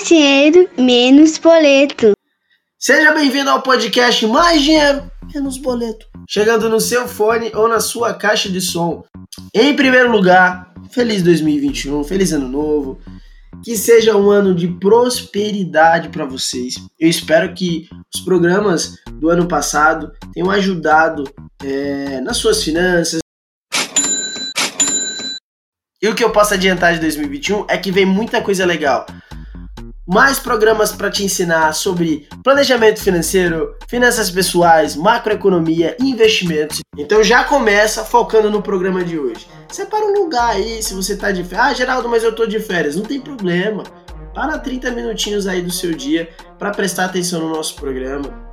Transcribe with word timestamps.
Mais 0.00 0.08
dinheiro, 0.08 0.66
menos 0.78 1.36
boleto. 1.36 2.12
Seja 2.78 3.12
bem-vindo 3.12 3.50
ao 3.50 3.60
podcast 3.60 4.26
Mais 4.26 4.62
Dinheiro, 4.62 5.10
Menos 5.34 5.58
Boleto. 5.58 6.06
Chegando 6.26 6.70
no 6.70 6.80
seu 6.80 7.06
fone 7.06 7.52
ou 7.54 7.68
na 7.68 7.80
sua 7.80 8.14
caixa 8.14 8.48
de 8.48 8.62
som. 8.62 9.04
Em 9.54 9.76
primeiro 9.76 10.10
lugar, 10.10 10.72
feliz 10.90 11.22
2021, 11.22 12.02
feliz 12.04 12.32
ano 12.32 12.48
novo. 12.48 12.98
Que 13.62 13.76
seja 13.76 14.16
um 14.16 14.30
ano 14.30 14.54
de 14.54 14.68
prosperidade 14.68 16.08
para 16.08 16.24
vocês. 16.24 16.76
Eu 16.98 17.10
espero 17.10 17.52
que 17.52 17.86
os 18.14 18.22
programas 18.22 18.96
do 19.12 19.28
ano 19.28 19.46
passado 19.46 20.12
tenham 20.32 20.50
ajudado 20.50 21.24
é, 21.62 22.22
nas 22.22 22.38
suas 22.38 22.64
finanças. 22.64 23.20
E 26.02 26.08
o 26.08 26.14
que 26.14 26.24
eu 26.24 26.32
posso 26.32 26.54
adiantar 26.54 26.94
de 26.94 27.00
2021 27.00 27.66
é 27.68 27.76
que 27.76 27.92
vem 27.92 28.06
muita 28.06 28.40
coisa 28.40 28.64
legal 28.64 29.04
mais 30.12 30.40
programas 30.40 30.90
para 30.90 31.08
te 31.08 31.22
ensinar 31.22 31.72
sobre 31.72 32.26
planejamento 32.42 33.00
financeiro, 33.00 33.76
finanças 33.88 34.28
pessoais, 34.28 34.96
macroeconomia, 34.96 35.96
investimentos. 36.00 36.80
Então 36.98 37.22
já 37.22 37.44
começa 37.44 38.04
focando 38.04 38.50
no 38.50 38.60
programa 38.60 39.04
de 39.04 39.16
hoje. 39.16 39.46
Separa 39.70 40.04
um 40.04 40.14
lugar 40.14 40.50
aí, 40.50 40.82
se 40.82 40.94
você 40.94 41.16
tá 41.16 41.30
de 41.30 41.44
férias. 41.44 41.66
Ah, 41.68 41.74
Geraldo, 41.74 42.08
mas 42.08 42.24
eu 42.24 42.34
tô 42.34 42.44
de 42.44 42.58
férias. 42.58 42.96
Não 42.96 43.04
tem 43.04 43.20
problema. 43.20 43.84
Para 44.34 44.58
30 44.58 44.90
minutinhos 44.90 45.46
aí 45.46 45.62
do 45.62 45.70
seu 45.70 45.94
dia 45.94 46.28
para 46.58 46.72
prestar 46.72 47.04
atenção 47.04 47.40
no 47.40 47.50
nosso 47.50 47.76
programa, 47.76 48.50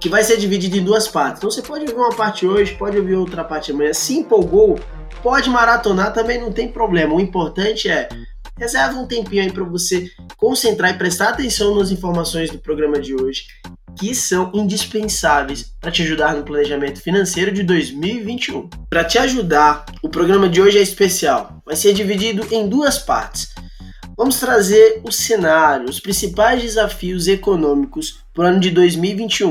que 0.00 0.08
vai 0.08 0.24
ser 0.24 0.36
dividido 0.38 0.76
em 0.76 0.82
duas 0.82 1.06
partes. 1.06 1.38
Então 1.38 1.52
você 1.52 1.62
pode 1.62 1.84
ouvir 1.84 1.94
uma 1.94 2.10
parte 2.10 2.48
hoje, 2.48 2.74
pode 2.74 2.98
ouvir 2.98 3.14
outra 3.14 3.44
parte 3.44 3.70
amanhã. 3.70 3.92
Se 3.92 4.18
empolgou, 4.18 4.76
pode 5.22 5.48
maratonar, 5.48 6.12
também 6.12 6.40
não 6.40 6.50
tem 6.50 6.66
problema. 6.66 7.14
O 7.14 7.20
importante 7.20 7.88
é 7.88 8.08
reserva 8.58 8.98
um 8.98 9.06
tempinho 9.06 9.42
aí 9.42 9.52
para 9.52 9.64
você 9.64 10.10
concentrar 10.36 10.94
e 10.94 10.98
prestar 10.98 11.30
atenção 11.30 11.74
nas 11.74 11.90
informações 11.90 12.50
do 12.50 12.58
programa 12.58 13.00
de 13.00 13.14
hoje, 13.14 13.46
que 13.98 14.14
são 14.14 14.50
indispensáveis 14.54 15.72
para 15.80 15.90
te 15.90 16.02
ajudar 16.02 16.34
no 16.34 16.44
planejamento 16.44 17.00
financeiro 17.00 17.52
de 17.52 17.62
2021. 17.62 18.68
Para 18.90 19.04
te 19.04 19.18
ajudar, 19.18 19.84
o 20.02 20.08
programa 20.08 20.48
de 20.48 20.60
hoje 20.60 20.78
é 20.78 20.82
especial. 20.82 21.62
Vai 21.64 21.76
ser 21.76 21.92
dividido 21.92 22.46
em 22.50 22.68
duas 22.68 22.98
partes. 22.98 23.54
Vamos 24.16 24.38
trazer 24.38 25.00
o 25.04 25.10
cenário, 25.10 25.88
os 25.88 25.98
principais 25.98 26.62
desafios 26.62 27.26
econômicos 27.26 28.20
para 28.32 28.44
o 28.44 28.46
ano 28.46 28.60
de 28.60 28.70
2021 28.70 29.50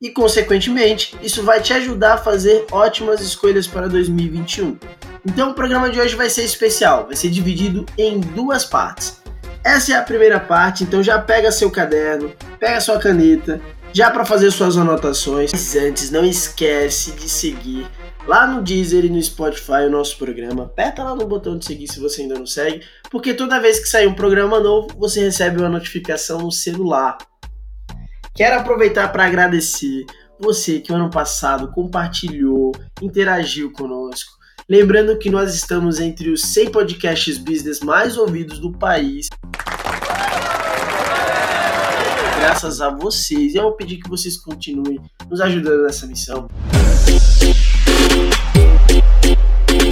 e, 0.00 0.10
consequentemente, 0.10 1.16
isso 1.22 1.42
vai 1.42 1.60
te 1.60 1.72
ajudar 1.72 2.14
a 2.14 2.18
fazer 2.18 2.66
ótimas 2.70 3.20
escolhas 3.20 3.66
para 3.66 3.88
2021. 3.88 4.78
Então, 5.26 5.50
o 5.50 5.54
programa 5.54 5.90
de 5.90 6.00
hoje 6.00 6.16
vai 6.16 6.30
ser 6.30 6.44
especial, 6.44 7.06
vai 7.06 7.16
ser 7.16 7.30
dividido 7.30 7.84
em 7.96 8.20
duas 8.20 8.64
partes. 8.64 9.20
Essa 9.64 9.92
é 9.92 9.96
a 9.96 10.02
primeira 10.02 10.38
parte, 10.38 10.84
então 10.84 11.02
já 11.02 11.18
pega 11.18 11.50
seu 11.50 11.70
caderno, 11.70 12.32
pega 12.58 12.80
sua 12.80 12.98
caneta, 12.98 13.60
já 13.92 14.10
para 14.10 14.24
fazer 14.24 14.50
suas 14.50 14.76
anotações. 14.76 15.52
Mas 15.52 15.76
antes, 15.76 16.10
não 16.10 16.24
esquece 16.24 17.12
de 17.12 17.28
seguir 17.28 17.86
lá 18.26 18.46
no 18.46 18.62
Deezer 18.62 19.04
e 19.04 19.10
no 19.10 19.20
Spotify 19.22 19.86
o 19.86 19.90
nosso 19.90 20.16
programa. 20.16 20.64
Aperta 20.64 21.02
lá 21.02 21.14
no 21.14 21.26
botão 21.26 21.58
de 21.58 21.64
seguir 21.64 21.88
se 21.88 21.98
você 21.98 22.22
ainda 22.22 22.38
não 22.38 22.46
segue, 22.46 22.84
porque 23.10 23.34
toda 23.34 23.60
vez 23.60 23.80
que 23.80 23.88
sair 23.88 24.06
um 24.06 24.14
programa 24.14 24.60
novo, 24.60 24.88
você 24.96 25.20
recebe 25.20 25.58
uma 25.58 25.68
notificação 25.68 26.42
no 26.42 26.52
celular. 26.52 27.18
Quero 28.34 28.60
aproveitar 28.60 29.08
para 29.08 29.24
agradecer 29.24 30.06
você 30.38 30.78
que 30.78 30.92
o 30.92 30.94
ano 30.94 31.10
passado 31.10 31.72
compartilhou, 31.72 32.72
interagiu 33.02 33.72
conosco. 33.72 34.37
Lembrando 34.70 35.16
que 35.16 35.30
nós 35.30 35.54
estamos 35.54 35.98
entre 35.98 36.28
os 36.28 36.42
100 36.42 36.70
podcasts 36.70 37.38
business 37.38 37.80
mais 37.80 38.18
ouvidos 38.18 38.58
do 38.58 38.70
país. 38.70 39.26
Graças 42.38 42.82
a 42.82 42.90
vocês, 42.90 43.54
eu 43.54 43.62
vou 43.62 43.72
pedir 43.72 43.96
que 43.96 44.10
vocês 44.10 44.36
continuem 44.36 45.00
nos 45.30 45.40
ajudando 45.40 45.84
nessa 45.84 46.06
missão. 46.06 46.48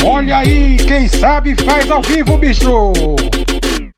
Olha 0.04 0.36
aí, 0.36 0.76
quem 0.76 1.08
sabe 1.08 1.56
faz 1.64 1.90
ao 1.90 2.02
vivo, 2.02 2.36
bicho! 2.36 2.92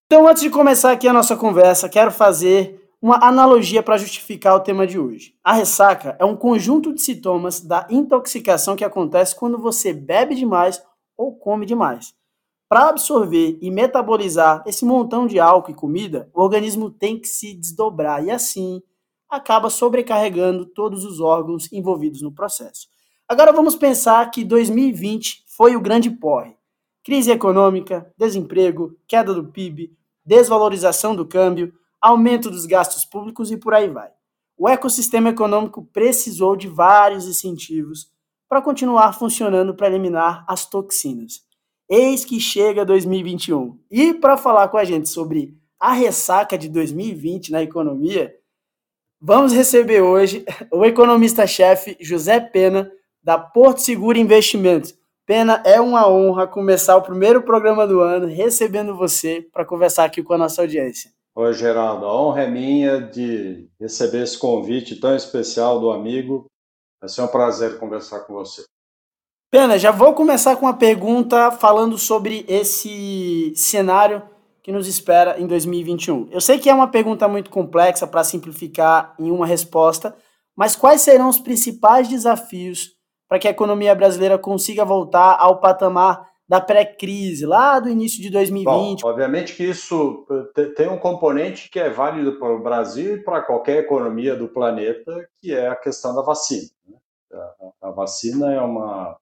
Então, 0.06 0.28
antes 0.28 0.44
de 0.44 0.48
começar 0.48 0.92
aqui 0.92 1.08
a 1.08 1.12
nossa 1.12 1.34
conversa, 1.34 1.88
quero 1.88 2.12
fazer 2.12 2.87
uma 3.00 3.24
analogia 3.24 3.82
para 3.82 3.96
justificar 3.96 4.56
o 4.56 4.60
tema 4.60 4.86
de 4.86 4.98
hoje. 4.98 5.34
A 5.42 5.52
ressaca 5.52 6.16
é 6.18 6.24
um 6.24 6.36
conjunto 6.36 6.92
de 6.92 7.00
sintomas 7.00 7.60
da 7.60 7.86
intoxicação 7.88 8.74
que 8.74 8.84
acontece 8.84 9.36
quando 9.36 9.56
você 9.56 9.92
bebe 9.92 10.34
demais 10.34 10.82
ou 11.16 11.36
come 11.36 11.64
demais. 11.64 12.12
Para 12.68 12.88
absorver 12.88 13.58
e 13.62 13.70
metabolizar 13.70 14.62
esse 14.66 14.84
montão 14.84 15.26
de 15.26 15.38
álcool 15.38 15.70
e 15.70 15.74
comida, 15.74 16.28
o 16.34 16.42
organismo 16.42 16.90
tem 16.90 17.18
que 17.18 17.28
se 17.28 17.54
desdobrar 17.54 18.22
e 18.22 18.30
assim 18.30 18.82
acaba 19.30 19.70
sobrecarregando 19.70 20.66
todos 20.66 21.04
os 21.04 21.20
órgãos 21.20 21.72
envolvidos 21.72 22.20
no 22.20 22.32
processo. 22.32 22.88
Agora 23.28 23.52
vamos 23.52 23.76
pensar 23.76 24.30
que 24.30 24.44
2020 24.44 25.44
foi 25.46 25.76
o 25.76 25.80
grande 25.80 26.10
porre. 26.10 26.56
Crise 27.04 27.30
econômica, 27.30 28.12
desemprego, 28.18 28.98
queda 29.06 29.32
do 29.32 29.44
PIB, 29.44 29.96
desvalorização 30.24 31.14
do 31.14 31.26
câmbio, 31.26 31.72
aumento 32.00 32.50
dos 32.50 32.66
gastos 32.66 33.04
públicos 33.04 33.50
e 33.50 33.56
por 33.56 33.74
aí 33.74 33.88
vai. 33.88 34.10
O 34.56 34.68
ecossistema 34.68 35.28
econômico 35.28 35.84
precisou 35.92 36.56
de 36.56 36.68
vários 36.68 37.26
incentivos 37.26 38.10
para 38.48 38.62
continuar 38.62 39.12
funcionando 39.12 39.74
para 39.74 39.86
eliminar 39.86 40.44
as 40.48 40.66
toxinas. 40.66 41.42
Eis 41.88 42.24
que 42.24 42.40
chega 42.40 42.84
2021. 42.84 43.78
E 43.90 44.14
para 44.14 44.36
falar 44.36 44.68
com 44.68 44.76
a 44.76 44.84
gente 44.84 45.08
sobre 45.08 45.56
a 45.78 45.92
ressaca 45.92 46.58
de 46.58 46.68
2020 46.68 47.52
na 47.52 47.62
economia, 47.62 48.34
vamos 49.20 49.52
receber 49.52 50.00
hoje 50.00 50.44
o 50.72 50.84
economista-chefe 50.84 51.96
José 52.00 52.40
Pena, 52.40 52.90
da 53.22 53.38
Porto 53.38 53.80
Seguro 53.80 54.18
Investimentos. 54.18 54.94
Pena, 55.24 55.62
é 55.64 55.80
uma 55.80 56.08
honra 56.08 56.46
começar 56.46 56.96
o 56.96 57.02
primeiro 57.02 57.42
programa 57.42 57.86
do 57.86 58.00
ano 58.00 58.26
recebendo 58.26 58.96
você 58.96 59.46
para 59.52 59.64
conversar 59.64 60.04
aqui 60.04 60.22
com 60.22 60.32
a 60.32 60.38
nossa 60.38 60.62
audiência. 60.62 61.17
Oi, 61.40 61.52
Geraldo. 61.52 62.04
A 62.04 62.20
honra 62.20 62.42
é 62.42 62.50
minha 62.50 63.00
de 63.00 63.70
receber 63.80 64.24
esse 64.24 64.36
convite 64.36 64.98
tão 64.98 65.14
especial 65.14 65.78
do 65.78 65.92
amigo. 65.92 66.46
Vai 67.00 67.08
ser 67.08 67.22
um 67.22 67.28
prazer 67.28 67.78
conversar 67.78 68.24
com 68.24 68.34
você. 68.34 68.64
Pena, 69.48 69.78
já 69.78 69.92
vou 69.92 70.14
começar 70.14 70.56
com 70.56 70.66
uma 70.66 70.76
pergunta 70.76 71.52
falando 71.52 71.96
sobre 71.96 72.44
esse 72.48 73.52
cenário 73.54 74.20
que 74.64 74.72
nos 74.72 74.88
espera 74.88 75.40
em 75.40 75.46
2021. 75.46 76.28
Eu 76.32 76.40
sei 76.40 76.58
que 76.58 76.68
é 76.68 76.74
uma 76.74 76.88
pergunta 76.88 77.28
muito 77.28 77.50
complexa 77.50 78.04
para 78.04 78.24
simplificar 78.24 79.14
em 79.16 79.30
uma 79.30 79.46
resposta, 79.46 80.16
mas 80.56 80.74
quais 80.74 81.02
serão 81.02 81.28
os 81.28 81.38
principais 81.38 82.08
desafios 82.08 82.96
para 83.28 83.38
que 83.38 83.46
a 83.46 83.52
economia 83.52 83.94
brasileira 83.94 84.38
consiga 84.38 84.84
voltar 84.84 85.36
ao 85.38 85.60
patamar 85.60 86.28
da 86.48 86.60
pré-crise, 86.60 87.44
lá 87.44 87.78
do 87.78 87.90
início 87.90 88.22
de 88.22 88.30
2020. 88.30 89.02
Bom, 89.02 89.08
obviamente 89.08 89.54
que 89.54 89.64
isso 89.64 90.26
tem 90.76 90.88
um 90.88 90.98
componente 90.98 91.70
que 91.70 91.78
é 91.78 91.90
válido 91.90 92.38
para 92.38 92.54
o 92.54 92.62
Brasil 92.62 93.16
e 93.16 93.22
para 93.22 93.42
qualquer 93.42 93.78
economia 93.78 94.34
do 94.34 94.48
planeta, 94.48 95.28
que 95.40 95.52
é 95.52 95.68
a 95.68 95.76
questão 95.76 96.14
da 96.14 96.22
vacina. 96.22 96.68
Né? 96.88 96.96
A, 97.82 97.90
vacina 97.90 98.50
é 98.50 98.60
uma 98.60 99.18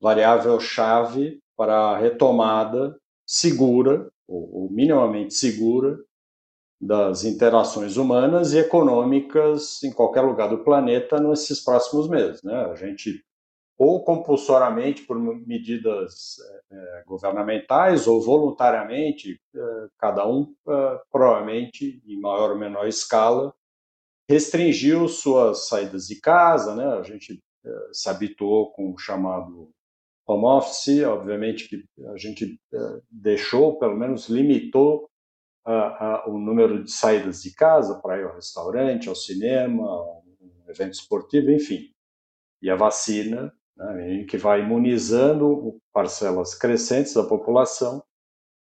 variável-chave 0.00 1.40
para 1.56 1.74
a 1.74 1.98
retomada 1.98 2.98
segura, 3.24 4.10
ou, 4.26 4.62
ou 4.62 4.70
minimamente 4.70 5.34
segura, 5.34 5.96
das 6.80 7.24
interações 7.24 7.96
humanas 7.96 8.54
e 8.54 8.58
econômicas 8.58 9.82
em 9.84 9.92
qualquer 9.92 10.22
lugar 10.22 10.48
do 10.48 10.64
planeta 10.64 11.20
nesses 11.20 11.62
próximos 11.62 12.08
meses. 12.08 12.42
Né? 12.42 12.54
A 12.54 12.74
gente 12.74 13.22
ou 13.80 14.04
compulsoriamente 14.04 15.04
por 15.06 15.18
medidas 15.18 16.36
é, 16.70 17.02
governamentais 17.06 18.06
ou 18.06 18.20
voluntariamente, 18.20 19.40
é, 19.56 19.60
cada 19.96 20.28
um 20.28 20.54
é, 20.68 21.00
provavelmente 21.10 22.02
em 22.06 22.20
maior 22.20 22.50
ou 22.50 22.58
menor 22.58 22.86
escala 22.86 23.54
restringiu 24.28 25.08
suas 25.08 25.66
saídas 25.66 26.06
de 26.06 26.20
casa, 26.20 26.76
né? 26.76 26.84
A 26.84 27.02
gente 27.02 27.42
se 27.90 28.08
habituou 28.08 28.70
com 28.70 28.92
o 28.92 28.98
chamado 28.98 29.70
home 30.24 30.44
office, 30.44 31.02
obviamente 31.04 31.68
que 31.68 31.84
a 32.12 32.16
gente 32.16 32.60
deixou, 33.10 33.76
pelo 33.78 33.96
menos 33.96 34.28
limitou 34.28 35.10
o 36.26 36.38
número 36.38 36.84
de 36.84 36.92
saídas 36.92 37.42
de 37.42 37.52
casa 37.52 38.00
para 38.00 38.18
ir 38.18 38.24
ao 38.24 38.36
restaurante, 38.36 39.08
ao 39.08 39.16
cinema, 39.16 39.84
a 39.84 40.20
um 40.20 40.64
evento 40.68 40.92
esportivo, 40.92 41.50
enfim. 41.50 41.90
E 42.62 42.70
a 42.70 42.76
vacina 42.76 43.52
né, 43.80 44.24
que 44.24 44.36
vai 44.36 44.60
imunizando 44.60 45.80
parcelas 45.92 46.54
crescentes 46.54 47.14
da 47.14 47.22
população, 47.22 48.02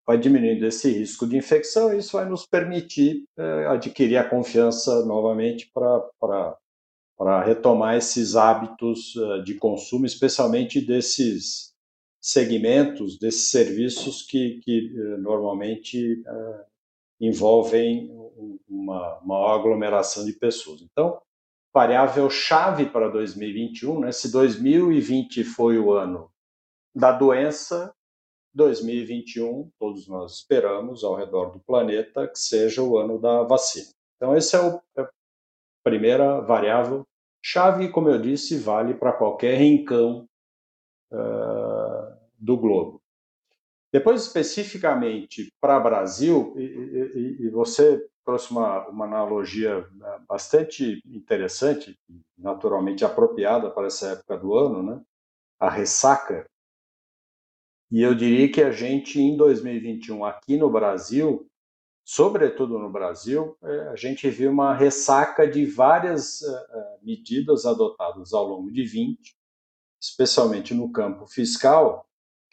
vai 0.06 0.18
diminuindo 0.18 0.66
esse 0.66 0.90
risco 0.90 1.26
de 1.26 1.36
infecção 1.36 1.94
e 1.94 1.98
isso 1.98 2.16
vai 2.16 2.28
nos 2.28 2.44
permitir 2.46 3.24
é, 3.38 3.66
adquirir 3.66 4.18
a 4.18 4.28
confiança 4.28 5.04
novamente 5.06 5.70
para 5.72 7.42
retomar 7.44 7.96
esses 7.96 8.36
hábitos 8.36 9.14
uh, 9.16 9.42
de 9.42 9.54
consumo, 9.54 10.04
especialmente 10.04 10.80
desses 10.80 11.72
segmentos, 12.20 13.18
desses 13.18 13.50
serviços 13.50 14.22
que, 14.22 14.60
que 14.62 14.92
uh, 14.92 15.18
normalmente 15.18 16.22
uh, 16.22 16.64
envolvem 17.20 18.10
uma 18.68 19.20
maior 19.24 19.60
aglomeração 19.60 20.24
de 20.24 20.32
pessoas. 20.32 20.82
Então, 20.82 21.20
variável 21.74 22.30
chave 22.30 22.86
para 22.86 23.08
2021, 23.08 24.00
né? 24.00 24.12
Se 24.12 24.30
2020 24.30 25.42
foi 25.42 25.76
o 25.76 25.92
ano 25.92 26.30
da 26.94 27.10
doença, 27.10 27.92
2021, 28.54 29.68
todos 29.76 30.06
nós 30.06 30.34
esperamos 30.34 31.02
ao 31.02 31.16
redor 31.16 31.50
do 31.50 31.58
planeta 31.58 32.28
que 32.28 32.38
seja 32.38 32.80
o 32.80 32.96
ano 32.96 33.20
da 33.20 33.42
vacina. 33.42 33.88
Então, 34.16 34.32
essa 34.36 34.56
é, 34.96 35.00
é 35.00 35.02
a 35.02 35.08
primeira 35.82 36.40
variável 36.40 37.04
chave, 37.44 37.90
como 37.90 38.08
eu 38.08 38.20
disse, 38.22 38.56
vale 38.56 38.94
para 38.94 39.12
qualquer 39.12 39.58
rincão 39.58 40.28
uh, 41.12 42.16
do 42.38 42.56
globo. 42.56 43.02
Depois, 43.92 44.22
especificamente 44.22 45.52
para 45.60 45.78
Brasil, 45.80 46.54
e, 46.56 46.62
e, 46.62 47.46
e, 47.46 47.50
você 47.50 48.04
trouxe 48.24 48.50
uma, 48.50 48.88
uma 48.88 49.04
analogia 49.04 49.86
né, 49.92 50.20
bastante 50.28 51.00
interessante, 51.06 51.98
naturalmente 52.36 53.04
apropriada 53.04 53.70
para 53.70 53.86
essa 53.86 54.08
época 54.08 54.36
do 54.36 54.54
ano, 54.54 54.82
né? 54.82 55.00
a 55.60 55.68
ressaca 55.68 56.46
e 57.94 58.02
eu 58.02 58.12
diria 58.12 58.50
que 58.50 58.60
a 58.60 58.72
gente, 58.72 59.20
em 59.20 59.36
2021, 59.36 60.24
aqui 60.24 60.56
no 60.56 60.68
Brasil, 60.68 61.48
sobretudo 62.04 62.76
no 62.76 62.90
Brasil, 62.90 63.56
é, 63.62 63.88
a 63.88 63.94
gente 63.94 64.28
viu 64.30 64.50
uma 64.50 64.74
ressaca 64.74 65.46
de 65.46 65.64
várias 65.64 66.42
é, 66.42 66.48
é, 66.48 66.98
medidas 67.02 67.64
adotadas 67.64 68.32
ao 68.32 68.48
longo 68.48 68.72
de 68.72 68.84
20, 68.84 69.36
especialmente 70.02 70.74
no 70.74 70.90
campo 70.90 71.24
fiscal, 71.24 72.04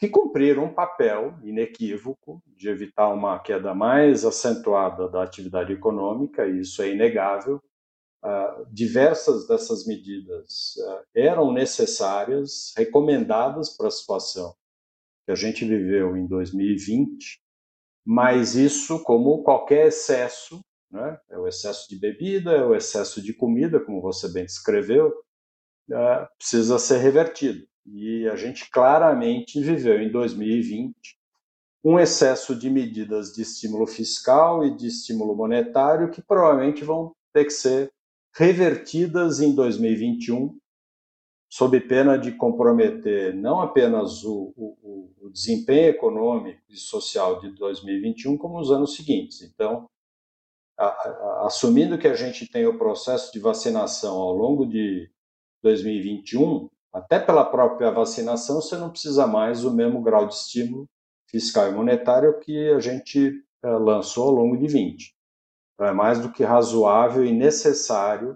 que 0.02 0.10
cumpriram 0.10 0.66
um 0.66 0.74
papel 0.74 1.38
inequívoco 1.44 2.42
de 2.58 2.68
evitar 2.68 3.14
uma 3.14 3.38
queda 3.38 3.76
mais 3.76 4.26
acentuada 4.26 5.08
da 5.08 5.22
atividade 5.22 5.72
econômica, 5.72 6.48
e 6.48 6.62
isso 6.62 6.82
é 6.82 6.90
inegável. 6.90 7.62
Uh, 8.24 8.66
diversas 8.72 9.48
dessas 9.48 9.86
medidas 9.86 10.76
uh, 10.78 11.04
eram 11.14 11.54
necessárias, 11.54 12.74
recomendadas 12.76 13.78
para 13.78 13.90
a 13.90 13.92
situação 13.92 14.56
que 15.24 15.32
a 15.32 15.36
gente 15.36 15.66
viveu 15.66 16.18
em 16.18 16.26
2020, 16.26 17.40
mas 18.04 18.56
isso, 18.56 19.04
como 19.04 19.44
qualquer 19.44 19.90
excesso, 19.90 20.62
né, 20.90 21.20
é 21.30 21.38
o 21.38 21.48
excesso 21.48 21.88
de 21.88 22.00
bebida, 22.00 22.54
é 22.54 22.64
o 22.64 22.74
excesso 22.74 23.22
de 23.22 23.36
comida, 23.36 23.80
como 23.80 24.02
você 24.02 24.28
bem 24.32 24.46
descreveu, 24.46 25.14
é, 25.92 26.28
precisa 26.40 26.80
ser 26.80 26.98
revertido. 26.98 27.68
E 27.86 28.28
a 28.30 28.36
gente 28.36 28.70
claramente 28.70 29.60
viveu 29.62 30.02
em 30.02 30.12
2020 30.12 30.94
um 31.84 32.00
excesso 32.00 32.56
de 32.56 32.70
medidas 32.70 33.34
de 33.34 33.42
estímulo 33.42 33.88
fiscal 33.88 34.64
e 34.64 34.76
de 34.76 34.88
estímulo 34.88 35.36
monetário 35.36 36.12
que 36.12 36.22
provavelmente 36.22 36.84
vão 36.84 37.16
ter 37.34 37.46
que 37.46 37.52
ser 37.52 37.92
revertidas 38.36 39.40
em 39.40 39.54
2021 39.54 40.58
sob 41.52 41.82
pena 41.82 42.18
de 42.18 42.32
comprometer 42.32 43.36
não 43.36 43.60
apenas 43.60 44.24
o, 44.24 44.54
o, 44.56 45.12
o, 45.22 45.30
desempenho 45.30 45.90
econômico 45.90 46.62
e 46.70 46.78
social 46.78 47.42
de 47.42 47.50
2021, 47.52 48.38
como 48.38 48.58
os 48.58 48.72
anos 48.72 48.96
seguintes. 48.96 49.42
Então, 49.42 49.90
a, 50.78 50.86
a, 50.86 51.46
assumindo 51.48 51.98
que 51.98 52.08
a 52.08 52.14
gente 52.14 52.48
tem 52.48 52.66
o 52.66 52.78
processo 52.78 53.34
de 53.34 53.40
vacinação 53.40 54.18
ao 54.18 54.34
longo 54.34 54.66
de 54.66 55.12
2021, 55.62 56.70
até 56.94 57.20
pela 57.20 57.46
própria 57.46 57.90
vacinação, 57.90 58.62
você 58.62 58.78
não 58.78 58.90
precisa 58.90 59.26
mais 59.26 59.64
o 59.64 59.74
mesmo 59.74 60.02
grau 60.02 60.28
de 60.28 60.36
estímulo 60.36 60.88
fiscal 61.30 61.70
e 61.70 61.72
monetário 61.72 62.40
que 62.40 62.70
a 62.72 62.80
gente 62.80 63.42
é, 63.64 63.70
lançou 63.70 64.28
ao 64.28 64.36
longo 64.36 64.58
de 64.58 64.68
20. 64.68 65.16
Então, 65.74 65.88
é 65.88 65.94
mais 65.94 66.20
do 66.20 66.32
que 66.32 66.44
razoável 66.44 67.26
e 67.26 67.32
necessário 67.32 68.36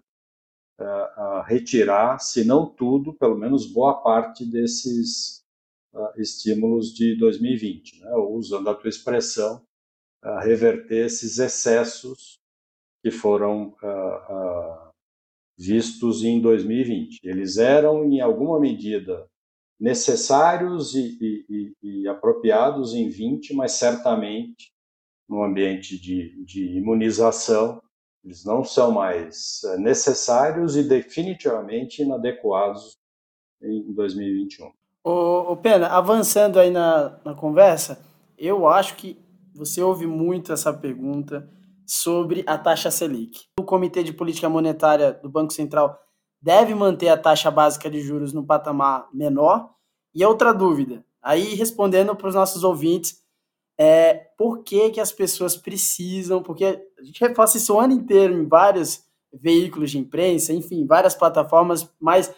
uh, 0.80 1.42
retirar, 1.46 2.20
se 2.20 2.46
não 2.46 2.66
tudo, 2.66 3.14
pelo 3.14 3.38
menos 3.38 3.66
boa 3.66 4.02
parte 4.02 4.46
desses 4.46 5.44
uh, 5.94 6.20
estímulos 6.20 6.94
de 6.94 7.18
2020, 7.18 8.00
né? 8.00 8.12
ou, 8.14 8.36
usando 8.36 8.70
a 8.70 8.74
tua 8.74 8.90
expressão, 8.90 9.62
reverter 10.42 11.06
esses 11.06 11.38
excessos 11.38 12.40
que 13.04 13.12
foram 13.12 13.76
vistos 15.66 16.24
em 16.24 16.40
2020. 16.42 17.20
Eles 17.24 17.58
eram, 17.58 18.06
em 18.06 18.22
alguma 18.22 18.60
medida, 18.60 19.28
necessários 19.80 20.96
e, 20.96 21.18
e, 21.50 21.74
e, 21.84 22.08
apropriados 22.08 22.94
em 22.94 23.10
20, 23.10 23.54
mas 23.54 23.74
certamente 23.74 24.72
no 25.28 25.44
ambiente 25.44 26.00
de, 26.00 26.44
de 26.46 26.78
imunização 26.78 27.82
eles 28.26 28.44
não 28.44 28.64
são 28.64 28.92
mais 28.92 29.62
eh, 29.64 29.78
necessários 29.78 30.76
e 30.76 30.82
definitivamente 30.82 32.02
inadequados 32.02 32.98
em 33.62 33.94
2021. 33.94 34.72
Ô, 35.04 35.52
ô 35.52 35.58
Pena, 35.58 35.88
avançando 35.90 36.60
aí 36.60 36.72
na, 36.72 37.20
na 37.24 37.36
conversa, 37.36 38.04
eu 38.36 38.68
acho 38.68 38.96
que 38.96 39.16
você 39.54 39.80
ouve 39.82 40.08
muito 40.08 40.52
essa 40.52 40.74
pergunta 40.74 41.48
sobre 41.86 42.44
a 42.48 42.58
taxa 42.58 42.90
Selic. 42.92 43.46
O 43.60 43.64
Comitê 43.64 44.04
de 44.04 44.14
Política 44.14 44.50
Monetária 44.50 45.14
do 45.14 45.30
Banco 45.30 45.54
Central 45.54 46.00
deve 46.42 46.76
manter 46.76 47.10
a 47.10 47.18
taxa 47.18 47.50
básica 47.50 47.90
de 47.90 48.02
juros 48.02 48.34
no 48.34 48.46
patamar 48.46 49.08
menor? 49.14 49.72
E 50.14 50.24
outra 50.24 50.54
dúvida, 50.54 51.06
aí 51.22 51.56
respondendo 51.56 52.16
para 52.16 52.28
os 52.28 52.36
nossos 52.36 52.64
ouvintes, 52.64 53.24
é, 53.78 54.14
por 54.38 54.64
que, 54.64 54.92
que 54.92 55.02
as 55.02 55.12
pessoas 55.12 55.58
precisam, 55.58 56.42
porque 56.42 56.88
a 56.98 57.04
gente 57.04 57.20
reforça 57.20 57.58
isso 57.58 57.74
o 57.74 57.80
ano 57.80 57.94
inteiro 57.94 58.34
em 58.34 58.48
vários 58.48 59.04
veículos 59.34 59.92
de 59.92 59.98
imprensa, 59.98 60.54
enfim, 60.54 60.86
várias 60.86 61.14
plataformas, 61.14 61.90
mas 62.00 62.34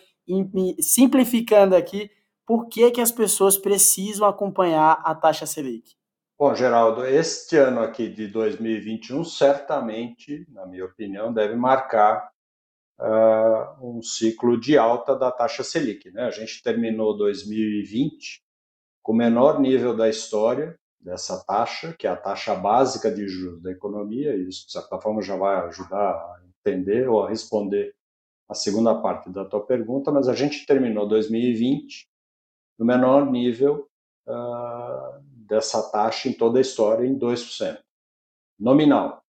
simplificando 0.80 1.76
aqui, 1.76 2.10
por 2.46 2.68
que, 2.68 2.90
que 2.92 3.02
as 3.02 3.12
pessoas 3.12 3.58
precisam 3.58 4.28
acompanhar 4.28 5.02
a 5.04 5.14
taxa 5.14 5.46
Selic? 5.46 5.97
Bom, 6.40 6.54
Geraldo, 6.54 7.04
este 7.04 7.58
ano 7.58 7.80
aqui 7.80 8.08
de 8.08 8.28
2021 8.28 9.24
certamente, 9.24 10.46
na 10.52 10.68
minha 10.68 10.86
opinião, 10.86 11.34
deve 11.34 11.56
marcar 11.56 12.30
uh, 13.00 13.84
um 13.84 14.04
ciclo 14.04 14.56
de 14.60 14.78
alta 14.78 15.16
da 15.16 15.32
taxa 15.32 15.64
Selic. 15.64 16.12
Né? 16.12 16.26
A 16.26 16.30
gente 16.30 16.62
terminou 16.62 17.18
2020 17.18 18.44
com 19.02 19.14
o 19.14 19.16
menor 19.16 19.60
nível 19.60 19.98
da 19.98 20.08
história, 20.08 20.78
dessa 21.00 21.44
taxa, 21.44 21.96
que 21.98 22.06
é 22.06 22.12
a 22.12 22.16
taxa 22.16 22.54
básica 22.54 23.12
de 23.12 23.28
juros 23.28 23.60
da 23.64 23.72
economia, 23.72 24.36
e 24.36 24.48
isso, 24.48 24.68
de 24.68 24.74
certa 24.74 25.00
forma, 25.00 25.24
já 25.24 25.36
vai 25.36 25.66
ajudar 25.66 26.12
a 26.12 26.42
entender 26.60 27.10
ou 27.10 27.24
a 27.24 27.30
responder 27.30 27.96
a 28.48 28.54
segunda 28.54 28.94
parte 29.02 29.32
da 29.32 29.44
tua 29.44 29.66
pergunta, 29.66 30.12
mas 30.12 30.28
a 30.28 30.36
gente 30.36 30.68
terminou 30.68 31.08
2020 31.08 32.08
no 32.78 32.86
menor 32.86 33.26
nível 33.26 33.90
uh, 34.28 35.27
dessa 35.48 35.82
taxa 35.92 36.30
em 36.30 36.34
toda 36.34 36.60
a 36.60 36.62
história, 36.62 37.06
em 37.06 37.18
2%, 37.18 37.80
nominal. 38.60 39.24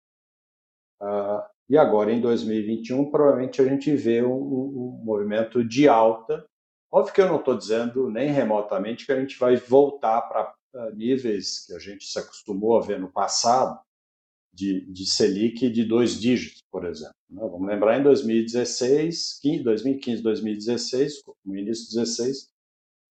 Uh, 1.02 1.42
e 1.70 1.78
agora, 1.78 2.12
em 2.12 2.22
2021, 2.22 3.12
provavelmente 3.12 3.62
a 3.62 3.66
gente 3.66 3.96
vê 3.96 4.24
um, 4.24 4.32
um, 4.32 5.02
movimento 5.04 5.64
de 5.64 5.88
alta. 5.88 6.46
Óbvio 6.92 7.14
que 7.14 7.22
eu 7.22 7.28
não 7.28 7.40
estou 7.40 7.58
dizendo 7.58 8.10
nem 8.10 8.30
remotamente 8.30 9.06
que 9.06 9.12
a 9.12 9.20
gente 9.20 9.38
vai 9.38 9.58
voltar 9.58 10.22
para 10.22 10.56
níveis 10.94 11.66
que 11.66 11.74
a 11.74 11.80
gente 11.80 12.06
se 12.06 12.18
acostumou 12.18 12.78
a 12.78 12.82
ver 12.82 13.00
no 13.00 13.12
passado, 13.12 13.80
de, 14.58 14.82
de 14.92 15.06
Selic 15.06 15.70
de 15.70 15.84
dois 15.84 16.20
dígitos, 16.20 16.64
por 16.72 16.84
exemplo. 16.86 17.14
Né? 17.30 17.42
Vamos 17.42 17.68
lembrar 17.68 18.00
em 18.00 18.04
2016, 18.04 19.40
2015, 19.64 20.24
2016, 20.24 21.14
no 21.46 21.56
início 21.56 21.90
de 21.90 21.96
2016, 21.96 22.50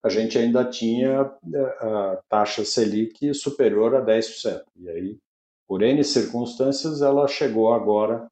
a 0.06 0.08
gente 0.08 0.38
ainda 0.38 0.64
tinha 0.64 1.32
eh, 1.52 1.78
a 1.80 2.20
taxa 2.28 2.64
Selic 2.64 3.34
superior 3.34 3.96
a 3.96 4.00
10%. 4.00 4.62
E 4.76 4.88
aí, 4.88 5.18
por 5.66 5.82
N 5.82 6.02
circunstâncias, 6.04 7.02
ela 7.02 7.26
chegou 7.26 7.72
agora 7.72 8.28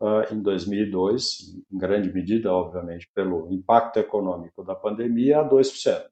uh, 0.00 0.32
em 0.32 0.40
2002, 0.40 1.54
em 1.70 1.78
grande 1.78 2.10
medida, 2.10 2.50
obviamente, 2.50 3.06
pelo 3.14 3.52
impacto 3.52 3.98
econômico 3.98 4.64
da 4.64 4.74
pandemia, 4.74 5.40
a 5.40 5.48
2%. 5.48 6.02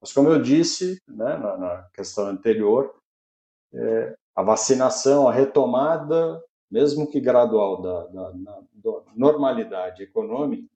Mas, 0.00 0.12
como 0.12 0.28
eu 0.28 0.40
disse 0.40 1.02
né, 1.08 1.36
na, 1.36 1.56
na, 1.56 1.82
questão 1.92 2.28
anterior, 2.28 2.94
é, 3.72 4.14
a 4.36 4.42
vacinação, 4.44 5.26
a 5.26 5.32
retomada, 5.32 6.40
mesmo 6.70 7.10
que 7.10 7.18
gradual, 7.18 7.82
da, 7.82 8.06
da, 8.06 8.30
da 8.74 9.02
normalidade 9.16 10.04
econômica, 10.04 10.68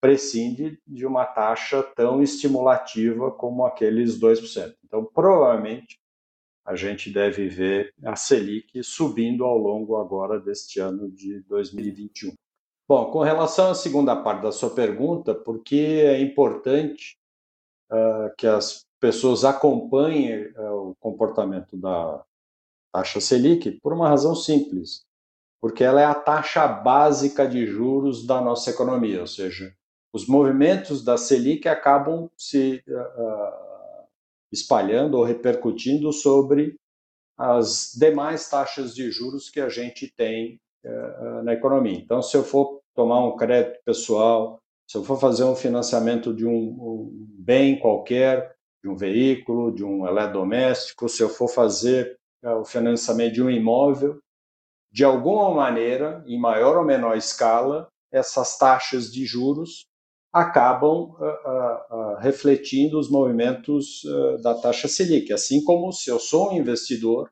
prescinde 0.00 0.80
de 0.86 1.06
uma 1.06 1.24
taxa 1.24 1.82
tão 1.82 2.22
estimulativa 2.22 3.30
como 3.30 3.66
aqueles 3.66 4.18
2%. 4.18 4.74
Então, 4.84 5.04
provavelmente, 5.04 5.98
a 6.64 6.74
gente 6.74 7.10
deve 7.10 7.48
ver 7.48 7.92
a 8.04 8.16
Selic 8.16 8.82
subindo 8.82 9.44
ao 9.44 9.58
longo 9.58 9.96
agora 9.96 10.38
deste 10.40 10.80
ano 10.80 11.10
de 11.10 11.40
2021. 11.42 12.32
Bom, 12.88 13.10
com 13.10 13.20
relação 13.20 13.70
à 13.70 13.74
segunda 13.74 14.16
parte 14.16 14.42
da 14.42 14.52
sua 14.52 14.70
pergunta, 14.70 15.34
por 15.34 15.62
que 15.62 16.00
é 16.00 16.20
importante 16.20 17.16
uh, 17.90 18.34
que 18.36 18.46
as 18.46 18.84
pessoas 18.98 19.44
acompanhem 19.44 20.48
uh, 20.56 20.90
o 20.90 20.94
comportamento 20.96 21.76
da, 21.76 22.24
taxa 22.92 23.20
Selic, 23.20 23.70
por 23.80 23.92
uma 23.92 24.08
razão 24.08 24.34
simples, 24.34 25.04
porque 25.60 25.84
ela 25.84 26.00
é 26.00 26.04
a 26.04 26.14
taxa 26.14 26.66
básica 26.66 27.46
de 27.46 27.66
juros 27.66 28.26
da 28.26 28.40
nossa 28.40 28.70
economia, 28.70 29.20
ou 29.20 29.26
seja, 29.26 29.74
os 30.12 30.26
movimentos 30.26 31.04
da 31.04 31.16
Selic 31.16 31.68
acabam 31.68 32.28
se 32.36 32.82
uh, 32.88 34.06
espalhando 34.52 35.16
ou 35.16 35.24
repercutindo 35.24 36.12
sobre 36.12 36.76
as 37.38 37.92
demais 37.96 38.48
taxas 38.48 38.94
de 38.94 39.10
juros 39.10 39.48
que 39.48 39.60
a 39.60 39.68
gente 39.68 40.12
tem 40.14 40.60
uh, 40.84 41.42
na 41.42 41.54
economia. 41.54 41.98
Então, 41.98 42.20
se 42.20 42.36
eu 42.36 42.42
for 42.42 42.80
tomar 42.94 43.24
um 43.24 43.36
crédito 43.36 43.80
pessoal, 43.84 44.58
se 44.86 44.98
eu 44.98 45.04
for 45.04 45.18
fazer 45.18 45.44
um 45.44 45.54
financiamento 45.54 46.34
de 46.34 46.44
um, 46.44 46.52
um 46.52 47.26
bem 47.38 47.78
qualquer, 47.78 48.54
de 48.82 48.88
um 48.88 48.96
veículo, 48.96 49.72
de 49.72 49.84
um 49.84 50.06
eletrodoméstico, 50.06 51.08
se 51.08 51.22
eu 51.22 51.28
for 51.28 51.48
fazer 51.48 52.18
uh, 52.42 52.56
o 52.56 52.64
financiamento 52.64 53.34
de 53.34 53.42
um 53.42 53.48
imóvel, 53.48 54.18
de 54.92 55.04
alguma 55.04 55.54
maneira, 55.54 56.20
em 56.26 56.36
maior 56.36 56.76
ou 56.76 56.84
menor 56.84 57.16
escala, 57.16 57.88
essas 58.12 58.58
taxas 58.58 59.12
de 59.12 59.24
juros 59.24 59.88
acabam 60.32 61.10
uh, 61.10 62.14
uh, 62.14 62.16
refletindo 62.18 62.98
os 62.98 63.10
movimentos 63.10 64.02
da 64.42 64.54
taxa 64.54 64.88
Selic. 64.88 65.32
Assim 65.32 65.64
como 65.64 65.92
se 65.92 66.10
eu 66.10 66.18
sou 66.18 66.50
um 66.50 66.56
investidor, 66.56 67.30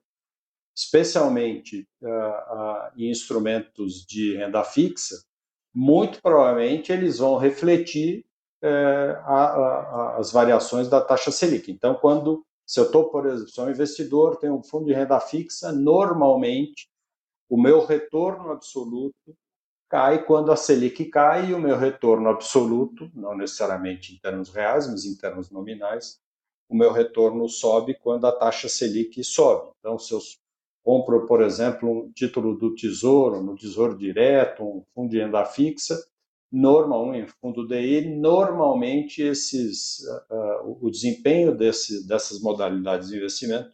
especialmente 0.77 1.89
em 2.97 3.11
instrumentos 3.11 4.05
de 4.07 4.37
renda 4.37 4.63
fixa, 4.65 5.17
muito 5.75 6.21
provavelmente 6.23 6.93
eles 6.93 7.19
vão 7.19 7.37
refletir 7.37 8.25
as 10.17 10.33
variações 10.33 10.89
da 10.89 11.01
taxa 11.01 11.31
Selic. 11.31 11.71
Então, 11.71 11.95
quando 11.95 12.45
se 12.69 12.79
eu 12.79 12.85
estou, 12.85 13.09
por 13.09 13.25
exemplo, 13.27 13.49
sou 13.49 13.65
um 13.65 13.71
investidor, 13.71 14.37
tenho 14.37 14.55
um 14.55 14.63
fundo 14.63 14.85
de 14.85 14.93
renda 14.93 15.19
fixa, 15.19 15.73
normalmente 15.73 16.87
o 17.49 17.61
meu 17.61 17.85
retorno 17.87 18.51
absoluto 18.51 19.35
cai 19.89 20.25
quando 20.25 20.53
a 20.53 20.57
Selic 20.57 21.05
cai 21.07 21.51
e 21.51 21.55
o 21.55 21.59
meu 21.59 21.77
retorno 21.77 22.29
absoluto, 22.29 23.11
não 23.15 23.37
necessariamente 23.37 24.15
em 24.15 24.19
termos 24.19 24.51
reais, 24.51 24.87
mas 24.89 25.05
em 25.05 25.17
termos 25.17 25.51
nominais, 25.51 26.21
o 26.69 26.77
meu 26.77 26.93
retorno 26.93 27.49
sobe 27.49 27.95
quando 27.95 28.27
a 28.27 28.33
taxa 28.33 28.69
Selic 28.69 29.23
sobe. 29.25 29.71
Então, 29.79 29.99
se 29.99 30.13
eu 30.13 30.21
compro, 30.85 31.27
por 31.27 31.43
exemplo, 31.43 31.91
um 31.91 32.13
título 32.13 32.57
do 32.57 32.75
Tesouro, 32.75 33.43
no 33.43 33.57
Tesouro 33.57 33.97
Direto, 33.97 34.63
um 34.63 34.85
fundo 34.95 35.11
de 35.11 35.19
renda 35.19 35.45
fixa, 35.45 35.99
normal, 36.53 37.11
um 37.11 37.27
fundo 37.41 37.67
DI, 37.67 38.09
normalmente 38.17 39.23
esses, 39.23 40.01
uh, 40.31 40.79
o 40.81 40.91
desempenho 40.91 41.57
desse, 41.57 42.07
dessas 42.07 42.41
modalidades 42.41 43.09
de 43.09 43.17
investimento 43.17 43.71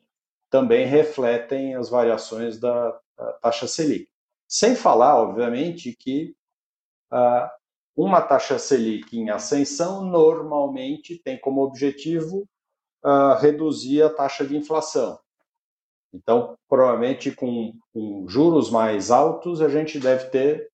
também 0.51 0.87
refletem 0.87 1.75
as 1.75 1.89
variações 1.89 2.59
da 2.59 3.01
taxa 3.43 3.67
Selic. 3.67 4.09
Sem 4.49 4.75
falar, 4.77 5.17
obviamente, 5.17 5.97
que 5.99 6.35
uh, 7.13 7.49
uma 7.97 8.21
taxa 8.21 8.59
Selic 8.59 9.17
em 9.17 9.31
ascensão 9.31 10.05
normalmente 10.05 11.19
tem 11.19 11.39
como 11.39 11.63
objetivo 11.63 12.49
uh, 13.05 13.39
reduzir 13.41 14.03
a 14.03 14.11
taxa 14.11 14.45
de 14.45 14.57
inflação. 14.57 15.19
Então, 16.13 16.57
provavelmente 16.69 17.33
com, 17.33 17.75
com, 17.93 18.27
juros 18.29 18.71
mais 18.71 19.11
altos, 19.11 19.61
a 19.61 19.69
gente 19.69 19.99
deve 19.99 20.29
ter, 20.31 20.71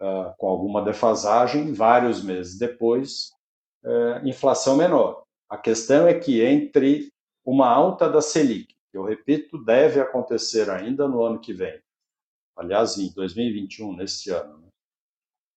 uh, 0.00 0.32
com 0.38 0.48
alguma 0.48 0.82
defasagem, 0.82 1.72
vários 1.72 2.22
meses 2.22 2.56
depois, 2.56 3.30
uh, 3.84 4.26
inflação 4.26 4.76
menor. 4.76 5.24
A 5.48 5.56
questão 5.56 6.06
é 6.06 6.14
que 6.14 6.40
entre 6.42 7.12
uma 7.44 7.68
alta 7.68 8.08
da 8.08 8.20
Selic, 8.20 8.74
que 8.90 8.98
eu 8.98 9.04
repito, 9.04 9.62
deve 9.64 10.00
acontecer 10.00 10.70
ainda 10.70 11.06
no 11.08 11.22
ano 11.22 11.40
que 11.40 11.52
vem, 11.52 11.80
aliás, 12.56 12.96
em 12.98 13.12
2021, 13.12 13.94
neste 13.96 14.30
ano. 14.30 14.58
Né? 14.58 14.68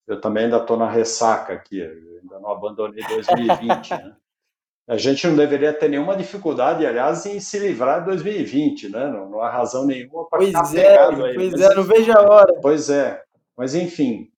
Eu 0.07 0.19
também 0.19 0.45
ainda 0.45 0.57
estou 0.57 0.77
na 0.77 0.89
ressaca 0.89 1.53
aqui, 1.53 1.81
ainda 1.81 2.39
não 2.39 2.49
abandonei 2.49 3.03
2020. 3.07 3.91
né? 3.91 4.15
A 4.87 4.97
gente 4.97 5.27
não 5.27 5.35
deveria 5.35 5.71
ter 5.71 5.87
nenhuma 5.87 6.17
dificuldade, 6.17 6.83
aliás, 6.83 7.23
em 7.27 7.39
se 7.39 7.59
livrar 7.59 7.99
de 7.99 8.07
2020, 8.07 8.89
né? 8.89 9.07
Não, 9.07 9.29
não 9.29 9.39
há 9.39 9.47
razão 9.47 9.85
nenhuma 9.85 10.27
para 10.27 10.43
ficar 10.43 10.75
é, 10.75 10.81
pegado 10.81 11.25
aí. 11.25 11.35
Pois 11.35 11.51
mas, 11.51 11.61
é, 11.61 11.75
não 11.75 11.83
vejo 11.83 12.11
a 12.11 12.21
hora. 12.21 12.59
Pois 12.59 12.89
é, 12.89 13.23
mas 13.55 13.75
enfim, 13.75 14.31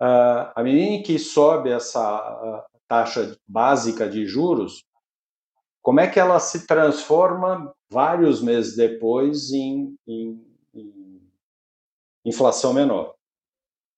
à 0.00 0.60
medida 0.60 1.04
que 1.04 1.18
sobe 1.20 1.70
essa 1.70 2.66
taxa 2.88 3.36
básica 3.46 4.08
de 4.08 4.26
juros, 4.26 4.84
como 5.82 6.00
é 6.00 6.08
que 6.08 6.18
ela 6.18 6.40
se 6.40 6.66
transforma 6.66 7.72
vários 7.90 8.42
meses 8.42 8.76
depois 8.76 9.52
em, 9.52 9.94
em 10.06 10.47
inflação 12.24 12.72
menor, 12.72 13.14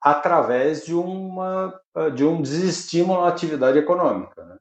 através 0.03 0.85
de, 0.85 0.95
uma, 0.95 1.79
de 2.15 2.25
um 2.25 2.41
desestímulo 2.41 3.21
à 3.21 3.29
atividade 3.29 3.79
econômica. 3.79 4.45
Né? 4.45 4.59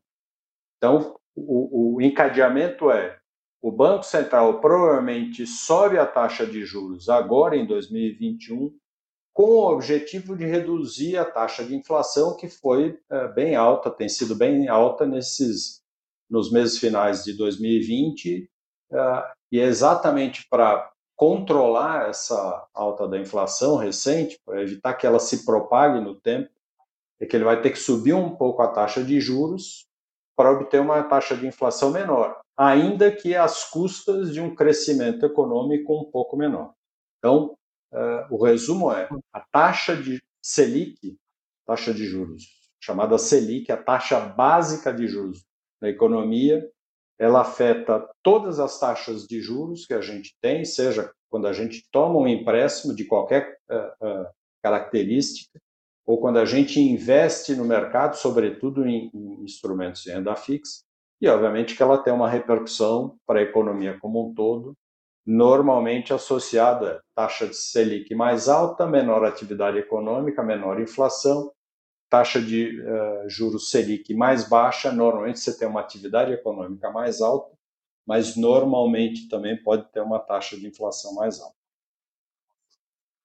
Então, 0.77 1.15
o, 1.35 1.95
o 1.95 2.01
encadeamento 2.01 2.91
é 2.91 3.19
o 3.61 3.71
Banco 3.71 4.03
Central 4.03 4.61
provavelmente 4.61 5.45
sobe 5.45 5.97
a 5.97 6.05
taxa 6.05 6.45
de 6.45 6.63
juros 6.63 7.09
agora 7.09 7.57
em 7.57 7.65
2021 7.65 8.73
com 9.33 9.43
o 9.43 9.71
objetivo 9.71 10.35
de 10.35 10.45
reduzir 10.45 11.17
a 11.17 11.25
taxa 11.25 11.63
de 11.63 11.75
inflação 11.75 12.35
que 12.35 12.49
foi 12.49 12.99
é, 13.09 13.27
bem 13.29 13.55
alta, 13.55 13.91
tem 13.91 14.09
sido 14.09 14.35
bem 14.35 14.67
alta 14.67 15.05
nesses 15.05 15.79
nos 16.29 16.51
meses 16.51 16.77
finais 16.77 17.23
de 17.23 17.33
2020 17.33 18.49
é, 18.91 18.97
e 19.51 19.59
exatamente 19.59 20.47
para 20.49 20.91
controlar 21.19 22.07
essa 22.07 22.65
alta 22.73 23.05
da 23.05 23.19
inflação 23.19 23.75
recente, 23.75 24.39
para 24.45 24.61
evitar 24.61 24.93
que 24.93 25.05
ela 25.05 25.19
se 25.19 25.43
propague 25.43 25.99
no 25.99 26.15
tempo, 26.15 26.49
é 27.19 27.25
que 27.25 27.35
ele 27.35 27.43
vai 27.43 27.61
ter 27.61 27.71
que 27.71 27.77
subir 27.77 28.13
um 28.13 28.37
pouco 28.37 28.61
a 28.61 28.69
taxa 28.69 29.03
de 29.03 29.19
juros 29.19 29.85
para 30.33 30.49
obter 30.49 30.79
uma 30.79 31.03
taxa 31.03 31.35
de 31.35 31.45
inflação 31.45 31.91
menor, 31.91 32.39
ainda 32.55 33.11
que 33.11 33.35
às 33.35 33.69
custas 33.69 34.33
de 34.33 34.39
um 34.39 34.55
crescimento 34.55 35.25
econômico 35.25 35.93
um 35.93 36.09
pouco 36.09 36.37
menor. 36.37 36.73
Então, 37.17 37.57
uh, 37.91 38.33
o 38.33 38.41
resumo 38.41 38.89
é: 38.89 39.09
a 39.33 39.41
taxa 39.41 39.97
de 39.97 40.23
Selic, 40.41 41.17
taxa 41.67 41.93
de 41.93 42.05
juros, 42.05 42.43
chamada 42.79 43.17
Selic, 43.17 43.69
a 43.69 43.75
taxa 43.75 44.21
básica 44.21 44.93
de 44.93 45.05
juros 45.05 45.43
na 45.81 45.89
economia, 45.89 46.65
ela 47.19 47.41
afeta 47.41 48.07
todas 48.23 48.59
as 48.59 48.79
taxas 48.79 49.27
de 49.27 49.41
juros 49.41 49.85
que 49.85 49.93
a 49.93 49.99
gente 49.99 50.33
tem, 50.41 50.63
seja 50.63 51.11
quando 51.29 51.47
a 51.47 51.53
gente 51.53 51.83
toma 51.91 52.17
um 52.17 52.27
empréstimo 52.27 52.95
de 52.95 53.05
qualquer 53.05 53.57
uh, 53.69 54.07
uh, 54.07 54.25
característica, 54.63 55.59
ou 56.05 56.19
quando 56.19 56.39
a 56.39 56.45
gente 56.45 56.79
investe 56.79 57.55
no 57.55 57.65
mercado, 57.65 58.15
sobretudo 58.15 58.87
em, 58.87 59.11
em, 59.13 59.43
instrumentos 59.43 60.01
de 60.01 60.11
renda 60.11 60.35
fixa, 60.35 60.81
e 61.21 61.27
obviamente 61.27 61.75
que 61.75 61.83
ela 61.83 62.01
tem 62.01 62.13
uma 62.13 62.29
repercussão 62.29 63.17
para 63.27 63.39
a 63.39 63.43
economia 63.43 63.97
como 63.99 64.29
um 64.29 64.33
todo, 64.33 64.73
normalmente 65.25 66.13
associada 66.13 67.01
a 67.15 67.21
taxa 67.21 67.45
de 67.45 67.55
Selic 67.55 68.15
mais 68.15 68.47
alta, 68.47 68.87
menor 68.87 69.23
atividade 69.25 69.77
econômica, 69.77 70.41
menor 70.41 70.79
inflação, 70.79 71.51
taxa 72.09 72.41
de 72.41 72.81
uh, 72.81 73.29
juros 73.29 73.69
Selic 73.69 74.13
mais 74.13 74.47
baixa, 74.47 74.91
normalmente 74.91 75.39
você 75.39 75.57
tem 75.57 75.67
uma 75.67 75.79
atividade 75.79 76.33
econômica 76.33 76.89
mais 76.89 77.21
alta, 77.21 77.55
mas 78.05 78.35
normalmente 78.35 79.29
também 79.29 79.61
pode 79.61 79.85
ter 79.91 80.01
uma 80.01 80.19
taxa 80.19 80.57
de 80.57 80.67
inflação 80.67 81.13
mais 81.13 81.39
alta. 81.39 81.55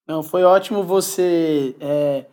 Não, 0.06 0.22
foi 0.22 0.44
ótimo 0.44 0.82
você 0.82 1.74
é, 1.80 2.26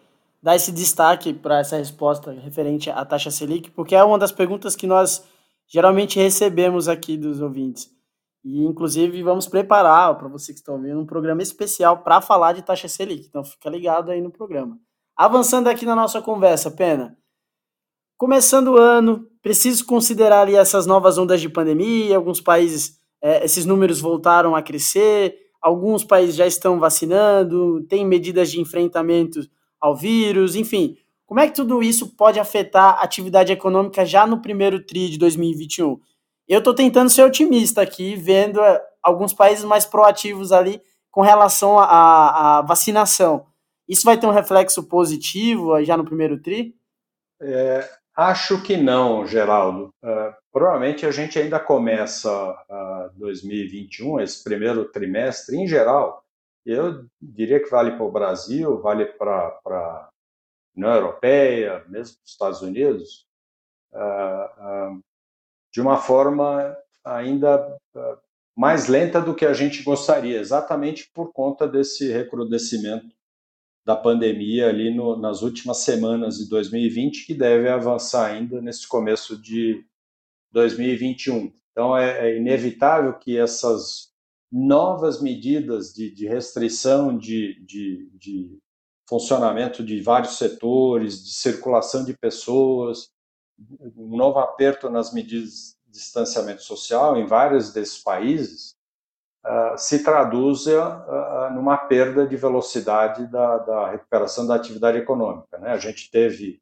dar 0.44 0.58
esse 0.58 0.74
destaque 0.74 1.34
para 1.34 1.60
essa 1.60 1.78
resposta 1.78 2.32
referente 2.32 2.90
à 2.90 3.06
taxa 3.06 3.32
Selic, 3.32 3.72
porque 3.72 3.96
é 3.96 4.04
uma 4.04 4.20
das 4.20 4.32
perguntas 4.32 4.76
que 4.76 4.86
nós 4.86 5.26
geralmente 5.68 6.20
recebemos 6.20 6.90
aqui 6.90 7.16
dos 7.16 7.40
ouvintes. 7.40 7.90
E, 8.44 8.66
inclusive, 8.66 9.24
vamos 9.24 9.48
preparar, 9.48 10.18
para 10.18 10.28
você 10.28 10.52
que 10.52 10.60
está 10.60 10.74
ouvindo, 10.74 11.00
um 11.00 11.06
programa 11.06 11.42
especial 11.42 12.04
para 12.04 12.20
falar 12.20 12.54
de 12.54 12.62
taxa 12.62 12.90
Selic. 12.90 13.28
Então, 13.28 13.44
fica 13.44 13.70
ligado 13.70 14.12
aí 14.12 14.20
no 14.20 14.32
programa. 14.32 14.78
Avançando 15.16 15.68
aqui 15.68 15.86
na 15.86 15.96
nossa 15.96 16.22
conversa, 16.22 16.72
Pena. 16.72 17.18
Começando 18.18 18.70
o 18.70 18.78
ano, 18.78 19.28
preciso 19.42 19.86
considerar 19.86 20.42
ali 20.42 20.56
essas 20.56 20.86
novas 20.86 21.18
ondas 21.18 21.42
de 21.42 21.50
pandemia. 21.50 22.16
Alguns 22.16 22.40
países, 22.40 23.00
é, 23.22 23.44
esses 23.44 23.66
números 23.66 24.00
voltaram 24.00 24.56
a 24.56 24.62
crescer. 24.62 25.36
Alguns 25.62 26.04
países 26.04 26.36
já 26.36 26.48
estão 26.48 26.80
vacinando, 26.80 27.84
tem 27.88 28.06
medidas 28.06 28.52
de 28.52 28.60
enfrentamento 28.60 29.40
ao 29.80 29.96
vírus, 29.96 30.56
enfim. 30.56 30.96
Como 31.26 31.40
é 31.40 31.48
que 31.48 31.56
tudo 31.56 31.82
isso 31.82 32.16
pode 32.16 32.40
afetar 32.40 32.96
a 32.96 33.04
atividade 33.04 33.54
econômica 33.54 34.06
já 34.06 34.26
no 34.26 34.42
primeiro 34.42 34.84
TRI 34.84 35.10
de 35.10 35.18
2021? 35.18 36.00
Eu 36.48 36.60
estou 36.60 36.74
tentando 36.74 37.10
ser 37.10 37.24
otimista 37.24 37.82
aqui, 37.82 38.16
vendo 38.16 38.60
é, 38.60 38.82
alguns 39.02 39.34
países 39.34 39.64
mais 39.64 39.86
proativos 39.86 40.52
ali 40.52 40.82
com 41.10 41.22
relação 41.22 41.78
à 41.80 42.64
vacinação. 42.68 43.46
Isso 43.92 44.06
vai 44.06 44.18
ter 44.18 44.26
um 44.26 44.32
reflexo 44.32 44.88
positivo 44.88 45.84
já 45.84 45.98
no 45.98 46.06
primeiro 46.06 46.42
TRI? 46.42 46.74
É, 47.42 47.90
Acho 48.16 48.62
que 48.62 48.76
não, 48.76 49.26
Geraldo. 49.26 49.94
Uh, 50.04 50.36
provavelmente 50.52 51.06
a 51.06 51.12
gente 51.12 51.40
ainda 51.40 51.60
começa 51.60 52.30
uh, 52.30 53.10
2021, 53.18 54.20
esse 54.20 54.44
primeiro 54.44 54.86
trimestre, 54.86 55.58
em 55.58 55.66
geral. 55.66 56.24
Eu 56.66 57.06
diria 57.22 57.60
que 57.60 57.70
vale 57.70 57.92
para 57.92 58.04
o 58.04 58.12
Brasil, 58.12 58.80
vale 58.82 59.06
para 59.06 59.60
a 59.66 60.10
União 60.76 60.94
Europeia, 60.94 61.84
mesmo 61.88 62.18
para 62.18 62.24
os 62.26 62.32
Estados 62.32 62.62
Unidos, 62.62 63.26
uh, 63.94 65.02
de 65.74 65.82
uma 65.82 65.98
forma 65.98 66.78
ainda 67.04 67.78
mais 68.56 68.88
lenta 68.88 69.22
do 69.22 69.34
que 69.34 69.46
a 69.46 69.54
gente 69.54 69.84
gostaria, 69.84 70.38
exatamente 70.38 71.10
por 71.14 71.32
conta 71.32 71.68
desse 71.68 72.12
recrudescimento 72.12 73.16
da 73.86 73.96
pandemia 73.96 74.70
ali 74.70 74.94
no, 74.94 75.16
nas 75.18 75.42
últimas 75.42 75.78
semanas 75.78 76.38
de 76.38 76.48
2020, 76.50 77.26
que 77.26 77.34
deve 77.34 77.68
avançar 77.68 78.32
ainda 78.32 78.62
nesse 78.62 78.88
começo 78.88 79.38
de 79.42 79.84
2021. 80.52 81.52
Então, 81.72 81.98
é, 81.98 82.30
é 82.30 82.38
inevitável 82.38 83.14
que 83.14 83.38
essas 83.38 84.12
novas 84.52 85.22
medidas 85.22 85.94
de, 85.94 86.14
de 86.14 86.28
restrição 86.28 87.18
de, 87.18 87.64
de, 87.66 88.10
de, 88.14 88.60
funcionamento 89.08 89.84
de 89.84 90.02
vários 90.02 90.38
setores, 90.38 91.24
de 91.24 91.34
circulação 91.34 92.04
de 92.04 92.18
pessoas, 92.18 93.10
um 93.96 94.16
novo 94.16 94.40
aperto 94.40 94.90
nas 94.90 95.14
medidas 95.14 95.78
de 95.86 96.00
distanciamento 96.00 96.64
social 96.64 97.18
em 97.18 97.26
vários 97.26 97.72
desses 97.72 98.02
países, 98.02 98.76
uh, 99.46 99.78
se 99.78 100.04
traduz 100.04 100.66
uh, 100.68 101.54
numa 101.54 101.78
perda 101.78 102.26
de 102.28 102.36
velocidade 102.36 103.28
da, 103.28 103.58
da, 103.58 103.90
recuperação 103.90 104.48
da 104.48 104.56
atividade 104.56 104.98
econômica. 104.98 105.58
Né? 105.58 105.72
A 105.72 105.78
gente 105.78 106.10
teve 106.10 106.62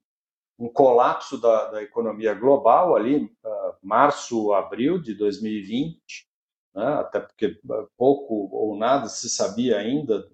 um 0.57 0.67
colapso 0.67 1.39
da, 1.39 1.71
da 1.71 1.81
economia 1.81 2.33
global 2.33 2.95
ali, 2.95 3.31
março, 3.81 4.53
abril 4.53 4.99
de 4.99 5.13
2020, 5.13 6.27
né? 6.75 6.85
até 6.95 7.19
porque 7.21 7.57
pouco 7.97 8.49
ou 8.51 8.75
nada 8.75 9.07
se 9.07 9.29
sabia 9.29 9.77
ainda 9.77 10.27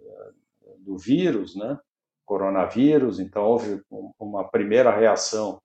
do 0.79 0.97
vírus, 0.97 1.55
né? 1.55 1.79
coronavírus, 2.25 3.19
então 3.19 3.43
houve 3.43 3.83
uma 4.19 4.43
primeira 4.49 4.89
reação 4.89 5.61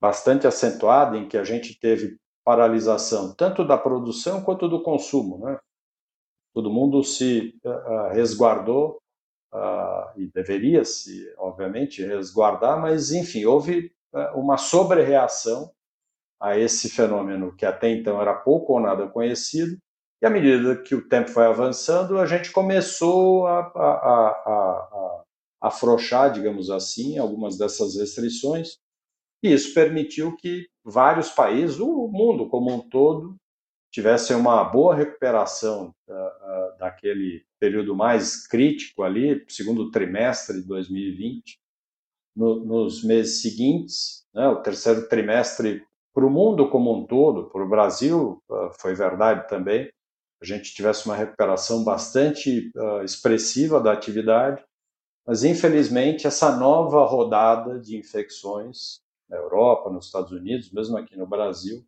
bastante 0.00 0.46
acentuada 0.46 1.16
em 1.16 1.28
que 1.28 1.36
a 1.36 1.44
gente 1.44 1.78
teve 1.78 2.16
paralisação 2.44 3.34
tanto 3.34 3.66
da 3.66 3.76
produção 3.76 4.42
quanto 4.42 4.68
do 4.68 4.82
consumo, 4.82 5.38
né? 5.38 5.58
Todo 6.56 6.72
mundo 6.72 7.04
se 7.04 7.54
uh, 7.66 8.14
resguardou 8.14 8.96
uh, 9.52 10.18
e 10.18 10.26
deveria 10.32 10.86
se, 10.86 11.30
obviamente, 11.36 12.02
resguardar, 12.02 12.80
mas 12.80 13.12
enfim, 13.12 13.44
houve 13.44 13.92
uh, 14.14 14.40
uma 14.40 14.56
sobrereação 14.56 15.70
a 16.40 16.58
esse 16.58 16.88
fenômeno 16.88 17.54
que 17.54 17.66
até 17.66 17.90
então 17.90 18.22
era 18.22 18.32
pouco 18.32 18.72
ou 18.72 18.80
nada 18.80 19.06
conhecido, 19.06 19.76
e 20.22 20.26
à 20.26 20.30
medida 20.30 20.80
que 20.80 20.94
o 20.94 21.06
tempo 21.06 21.28
foi 21.28 21.44
avançando, 21.44 22.18
a 22.18 22.24
gente 22.24 22.50
começou 22.50 23.46
a, 23.46 23.58
a, 23.58 23.92
a, 23.92 25.22
a 25.60 25.68
afrouxar, 25.68 26.32
digamos 26.32 26.70
assim, 26.70 27.18
algumas 27.18 27.58
dessas 27.58 27.96
restrições, 27.96 28.78
e 29.44 29.52
isso 29.52 29.74
permitiu 29.74 30.34
que 30.34 30.66
vários 30.82 31.28
países, 31.28 31.78
o 31.78 32.08
mundo 32.08 32.48
como 32.48 32.72
um 32.72 32.80
todo, 32.80 33.36
tivessem 33.96 34.36
uma 34.36 34.62
boa 34.62 34.94
recuperação 34.94 35.94
uh, 36.06 36.78
daquele 36.78 37.46
período 37.58 37.96
mais 37.96 38.46
crítico 38.46 39.02
ali, 39.02 39.42
segundo 39.48 39.90
trimestre 39.90 40.60
de 40.60 40.68
2020, 40.68 41.58
no, 42.36 42.62
nos 42.62 43.02
meses 43.02 43.40
seguintes, 43.40 44.26
né, 44.34 44.46
o 44.48 44.60
terceiro 44.60 45.08
trimestre 45.08 45.82
para 46.12 46.26
o 46.26 46.30
mundo 46.30 46.68
como 46.68 46.94
um 46.94 47.06
todo, 47.06 47.48
para 47.48 47.64
o 47.64 47.68
Brasil 47.68 48.42
uh, 48.50 48.70
foi 48.78 48.94
verdade 48.94 49.48
também, 49.48 49.90
a 50.42 50.44
gente 50.44 50.74
tivesse 50.74 51.06
uma 51.06 51.16
recuperação 51.16 51.82
bastante 51.82 52.70
expressiva 53.02 53.80
da 53.80 53.92
atividade, 53.92 54.62
mas 55.26 55.42
infelizmente 55.42 56.26
essa 56.26 56.54
nova 56.54 57.06
rodada 57.06 57.80
de 57.80 57.96
infecções 57.96 59.00
na 59.30 59.38
Europa, 59.38 59.88
nos 59.88 60.04
Estados 60.04 60.32
Unidos, 60.32 60.70
mesmo 60.70 60.98
aqui 60.98 61.16
no 61.16 61.26
Brasil, 61.26 61.82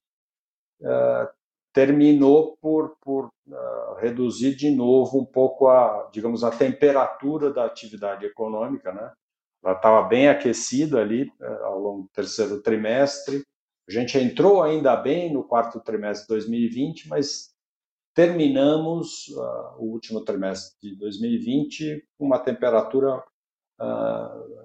terminou 1.79 2.57
por, 2.61 2.97
por 3.01 3.27
uh, 3.27 3.95
reduzir 4.01 4.57
de 4.57 4.69
novo 4.69 5.21
um 5.21 5.25
pouco 5.25 5.69
a, 5.69 6.11
digamos, 6.13 6.43
a 6.43 6.51
temperatura 6.51 7.53
da 7.53 7.65
atividade 7.65 8.27
econômica, 8.27 8.93
né? 8.93 9.13
Ela 9.65 9.75
estava 9.75 10.03
bem 10.09 10.29
aquecida 10.29 11.01
ali 11.01 11.31
uh, 11.41 11.65
ao 11.67 11.79
longo 11.79 12.03
do 12.03 12.09
terceiro 12.09 12.61
trimestre. 12.63 13.45
A 13.89 13.93
gente 13.93 14.19
entrou 14.19 14.61
ainda 14.61 14.97
bem 14.97 15.33
no 15.33 15.45
quarto 15.45 15.79
trimestre 15.79 16.27
de 16.27 16.35
2020, 16.35 17.09
mas 17.09 17.55
terminamos 18.13 19.29
uh, 19.29 19.77
o 19.79 19.85
último 19.93 20.25
trimestre 20.25 20.75
de 20.83 20.99
2020 20.99 22.05
com 22.19 22.27
uma 22.27 22.41
temperatura 22.41 23.23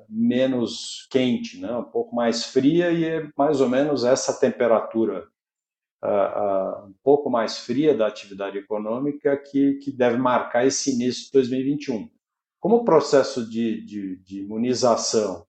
menos 0.09 1.07
quente, 1.11 1.59
né? 1.59 1.71
um 1.77 1.83
pouco 1.83 2.15
mais 2.15 2.45
fria, 2.45 2.89
e 2.89 3.05
é 3.05 3.29
mais 3.37 3.61
ou 3.61 3.69
menos 3.69 4.03
essa 4.03 4.39
temperatura 4.39 5.27
uh, 6.03 6.87
um 6.87 6.93
pouco 7.01 7.29
mais 7.29 7.59
fria 7.59 7.95
da 7.95 8.07
atividade 8.07 8.57
econômica 8.57 9.37
que, 9.37 9.75
que 9.75 9.91
deve 9.91 10.17
marcar 10.17 10.65
esse 10.65 10.93
início 10.93 11.25
de 11.25 11.31
2021. 11.31 12.09
Como 12.59 12.77
o 12.77 12.85
processo 12.85 13.49
de, 13.49 13.83
de, 13.85 14.17
de 14.17 14.41
imunização 14.41 15.45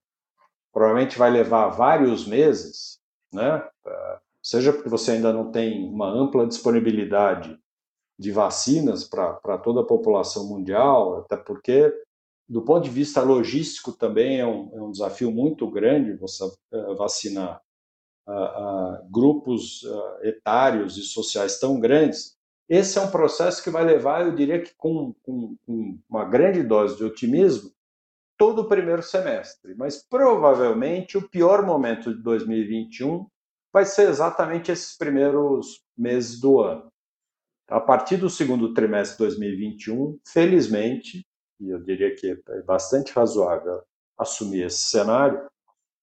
provavelmente 0.73 1.17
vai 1.17 1.31
levar 1.31 1.69
vários 1.69 2.27
meses, 2.27 2.99
né? 3.33 3.64
Seja 4.43 4.73
porque 4.73 4.88
você 4.88 5.12
ainda 5.12 5.33
não 5.33 5.51
tem 5.53 5.88
uma 5.88 6.11
ampla 6.11 6.47
disponibilidade 6.47 7.57
de 8.19 8.31
vacinas 8.31 9.05
para 9.05 9.59
toda 9.59 9.81
a 9.81 9.87
população 9.87 10.47
mundial, 10.49 11.21
até 11.21 11.37
porque, 11.37 11.93
do 12.49 12.62
ponto 12.62 12.85
de 12.85 12.90
vista 12.90 13.23
logístico, 13.23 13.93
também 13.93 14.40
é 14.40 14.47
um, 14.47 14.71
é 14.75 14.83
um 14.83 14.90
desafio 14.90 15.31
muito 15.31 15.71
grande 15.71 16.17
você 16.17 16.45
uh, 18.27 19.11
grupos 19.11 19.83
etários 20.23 20.97
e 20.97 21.03
sociais 21.03 21.59
tão 21.59 21.79
grandes, 21.81 22.35
esse 22.69 22.99
é 22.99 23.03
um 23.03 23.11
processo 23.11 23.63
que 23.63 23.71
vai 23.71 23.85
levar, 23.85 24.23
eu 24.23 24.35
diria 24.35 24.61
que 24.61 24.75
com, 24.75 25.15
com, 25.23 25.57
com 25.67 25.99
uma 26.09 26.25
grande 26.25 26.63
dose 26.63 26.97
de 26.97 27.05
otimismo, 27.05 27.71
todo 28.39 28.63
o 28.63 28.69
primeiro 28.69 29.03
semestre. 29.03 29.75
Mas 29.75 30.03
provavelmente 30.03 31.19
o 31.19 31.29
pior 31.29 31.65
momento 31.65 32.15
de 32.15 32.23
2021 32.23 33.27
vai 33.73 33.85
ser 33.85 34.09
exatamente 34.09 34.73
esses 34.73 34.97
primeiros 34.97 35.85
meses 35.97 36.41
do 36.41 36.61
ano. 36.61 36.91
A 37.69 37.81
partir 37.81 38.17
do 38.17 38.31
segundo 38.31 38.73
trimestre 38.73 39.17
de 39.17 39.25
2021, 39.25 40.19
felizmente, 40.27 41.27
e 41.61 41.71
eu 41.71 41.83
diria 41.83 42.15
que 42.15 42.41
é 42.49 42.63
bastante 42.63 43.13
razoável 43.13 43.83
assumir 44.19 44.65
esse 44.65 44.85
cenário, 44.85 45.49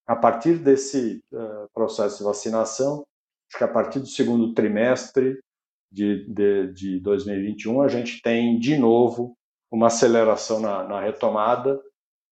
a 0.06 0.16
partir 0.16 0.58
desse 0.58 1.22
uh, 1.32 1.68
processo 1.72 2.18
de 2.18 2.24
vacinação, 2.24 3.06
acho 3.48 3.58
que 3.58 3.64
a 3.64 3.68
partir 3.68 4.00
do 4.00 4.06
segundo 4.06 4.52
trimestre 4.52 5.38
de, 5.90 6.26
de, 6.26 6.72
de 6.72 7.00
2021, 7.00 7.82
a 7.82 7.88
gente 7.88 8.20
tem 8.22 8.58
de 8.58 8.76
novo 8.76 9.36
uma 9.70 9.86
aceleração 9.86 10.60
na, 10.60 10.84
na 10.84 11.00
retomada, 11.00 11.80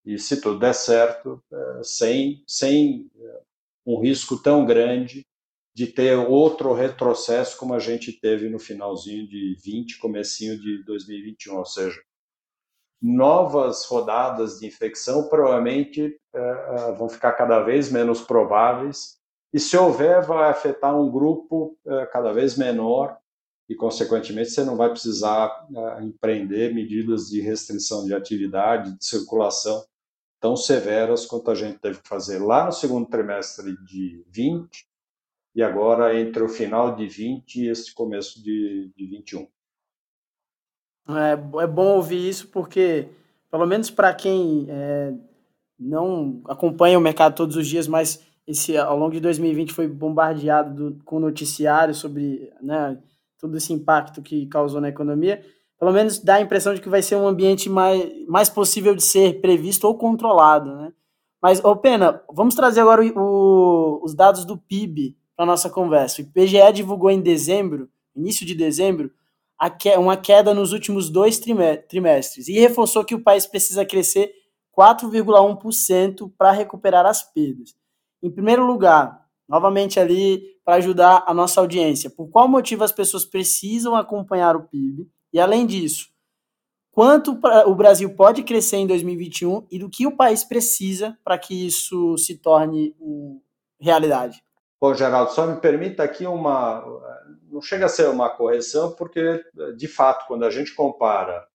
e 0.04 0.18
se 0.18 0.40
tudo 0.40 0.58
der 0.58 0.74
certo, 0.74 1.42
uh, 1.52 1.84
sem, 1.84 2.42
sem 2.46 3.10
uh, 3.14 3.40
um 3.86 4.00
risco 4.00 4.42
tão 4.42 4.64
grande 4.64 5.26
de 5.74 5.86
ter 5.86 6.16
outro 6.16 6.72
retrocesso 6.72 7.56
como 7.56 7.74
a 7.74 7.78
gente 7.78 8.12
teve 8.12 8.48
no 8.48 8.58
finalzinho 8.58 9.26
de 9.28 9.56
20, 9.64 9.98
comecinho 9.98 10.58
de 10.58 10.82
2021, 10.84 11.56
ou 11.56 11.64
seja, 11.64 12.00
novas 13.00 13.84
rodadas 13.86 14.58
de 14.58 14.66
infecção 14.66 15.28
provavelmente 15.28 16.18
uh, 16.34 16.94
vão 16.96 17.08
ficar 17.08 17.32
cada 17.32 17.60
vez 17.60 17.90
menos 17.90 18.20
prováveis 18.20 19.18
e 19.52 19.58
se 19.58 19.76
houver 19.76 20.22
vai 20.22 20.50
afetar 20.50 20.98
um 20.98 21.10
grupo 21.10 21.76
uh, 21.86 22.10
cada 22.12 22.32
vez 22.32 22.56
menor 22.56 23.16
e 23.68 23.74
consequentemente 23.74 24.50
você 24.50 24.64
não 24.64 24.76
vai 24.76 24.90
precisar 24.90 25.64
empreender 26.02 26.74
medidas 26.74 27.28
de 27.28 27.40
restrição 27.40 28.04
de 28.04 28.12
atividade, 28.12 28.98
de 28.98 29.04
circulação 29.04 29.84
tão 30.40 30.56
severas 30.56 31.24
quanto 31.24 31.50
a 31.50 31.54
gente 31.54 31.78
teve 31.78 32.00
que 32.00 32.08
fazer 32.08 32.38
lá 32.38 32.64
no 32.64 32.72
segundo 32.72 33.08
trimestre 33.08 33.76
de 33.84 34.24
20 34.26 34.88
e 35.54 35.62
agora 35.62 36.18
entre 36.18 36.42
o 36.42 36.48
final 36.48 36.96
de 36.96 37.06
20 37.06 37.56
e 37.56 37.68
esse 37.68 37.94
começo 37.94 38.42
de, 38.42 38.90
de 38.96 39.06
21. 39.06 39.46
É, 41.16 41.62
é 41.62 41.66
bom 41.66 41.96
ouvir 41.96 42.28
isso 42.28 42.48
porque, 42.48 43.08
pelo 43.50 43.66
menos 43.66 43.90
para 43.90 44.12
quem 44.14 44.66
é, 44.68 45.12
não 45.78 46.40
acompanha 46.46 46.98
o 46.98 47.02
mercado 47.02 47.34
todos 47.34 47.56
os 47.56 47.66
dias, 47.66 47.88
mas 47.88 48.22
esse 48.46 48.76
ao 48.76 48.98
longo 48.98 49.12
de 49.12 49.20
2020 49.20 49.72
foi 49.72 49.86
bombardeado 49.86 50.90
do, 50.90 51.04
com 51.04 51.20
noticiários 51.20 51.98
sobre 51.98 52.52
né, 52.60 52.98
todo 53.38 53.56
esse 53.56 53.72
impacto 53.72 54.20
que 54.20 54.46
causou 54.46 54.80
na 54.80 54.88
economia, 54.88 55.42
pelo 55.78 55.92
menos 55.92 56.18
dá 56.18 56.34
a 56.34 56.40
impressão 56.40 56.74
de 56.74 56.80
que 56.80 56.88
vai 56.88 57.00
ser 57.00 57.16
um 57.16 57.26
ambiente 57.26 57.70
mais, 57.70 58.26
mais 58.28 58.50
possível 58.50 58.94
de 58.94 59.02
ser 59.02 59.40
previsto 59.40 59.86
ou 59.86 59.96
controlado, 59.96 60.74
né? 60.76 60.92
Mas, 61.42 61.64
ô 61.64 61.74
Pena, 61.74 62.22
vamos 62.30 62.54
trazer 62.54 62.80
agora 62.80 63.02
o, 63.02 63.12
o, 63.18 64.04
os 64.04 64.14
dados 64.14 64.44
do 64.44 64.58
PIB 64.58 65.16
para 65.34 65.46
nossa 65.46 65.70
conversa. 65.70 66.20
O 66.20 66.24
IPGE 66.24 66.70
divulgou 66.74 67.10
em 67.10 67.18
dezembro, 67.18 67.88
início 68.14 68.44
de 68.44 68.54
dezembro, 68.54 69.10
uma 69.98 70.16
queda 70.16 70.54
nos 70.54 70.72
últimos 70.72 71.10
dois 71.10 71.38
trimestres 71.88 72.48
e 72.48 72.58
reforçou 72.58 73.04
que 73.04 73.14
o 73.14 73.22
país 73.22 73.46
precisa 73.46 73.84
crescer 73.84 74.32
4,1% 74.76 76.32
para 76.38 76.52
recuperar 76.52 77.04
as 77.04 77.22
perdas. 77.22 77.74
Em 78.22 78.30
primeiro 78.30 78.66
lugar, 78.66 79.26
novamente 79.48 79.98
ali 79.98 80.42
para 80.64 80.76
ajudar 80.76 81.24
a 81.26 81.34
nossa 81.34 81.60
audiência, 81.60 82.08
por 82.08 82.28
qual 82.28 82.48
motivo 82.48 82.84
as 82.84 82.92
pessoas 82.92 83.24
precisam 83.24 83.96
acompanhar 83.96 84.56
o 84.56 84.62
PIB? 84.62 85.08
E 85.32 85.40
além 85.40 85.66
disso, 85.66 86.08
quanto 86.92 87.38
o 87.66 87.74
Brasil 87.74 88.14
pode 88.14 88.42
crescer 88.42 88.76
em 88.76 88.86
2021 88.86 89.66
e 89.70 89.78
do 89.78 89.90
que 89.90 90.06
o 90.06 90.16
país 90.16 90.44
precisa 90.44 91.18
para 91.24 91.36
que 91.36 91.66
isso 91.66 92.16
se 92.16 92.36
torne 92.36 92.94
realidade? 93.80 94.42
Bom, 94.80 94.94
Geraldo, 94.94 95.32
só 95.32 95.46
me 95.46 95.60
permita 95.60 96.02
aqui 96.02 96.26
uma. 96.26 96.82
Não 97.50 97.60
chega 97.60 97.86
a 97.86 97.88
ser 97.88 98.08
uma 98.08 98.30
correção, 98.30 98.94
porque, 98.94 99.42
de 99.76 99.88
fato, 99.88 100.26
quando 100.26 100.44
a 100.44 100.50
gente 100.50 100.74
compara 100.74 101.46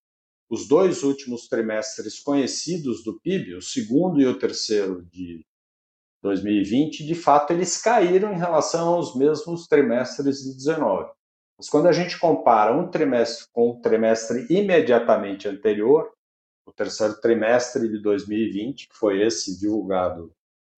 os 0.50 0.68
dois 0.68 1.04
últimos 1.04 1.48
trimestres 1.48 2.20
conhecidos 2.20 3.04
do 3.04 3.20
PIB, 3.20 3.56
o 3.56 3.62
segundo 3.62 4.22
e 4.22 4.28
o 4.28 4.38
terceiro 4.38 5.04
de 5.06 5.46
2020, 6.22 7.06
de 7.06 7.16
fato, 7.16 7.54
eles 7.54 7.82
caíram 7.82 8.34
em 8.34 8.38
relação 8.38 8.96
aos 8.96 9.16
mesmos 9.16 9.68
trimestres 9.68 10.44
de 10.44 10.54
19. 10.56 11.12
Mas 11.58 11.70
quando 11.70 11.88
a 11.88 11.92
gente 11.92 12.20
compara 12.20 12.76
um 12.76 12.90
trimestre 12.90 13.48
com 13.54 13.72
o 13.72 13.82
trimestre 13.82 14.46
imediatamente 14.50 15.48
anterior, 15.48 16.12
o 16.66 16.72
terceiro 16.72 17.20
trimestre 17.22 17.88
de 17.88 18.02
2020, 18.02 18.90
que 18.90 18.96
foi 18.96 19.22
esse 19.22 19.58
divulgado 19.60 20.34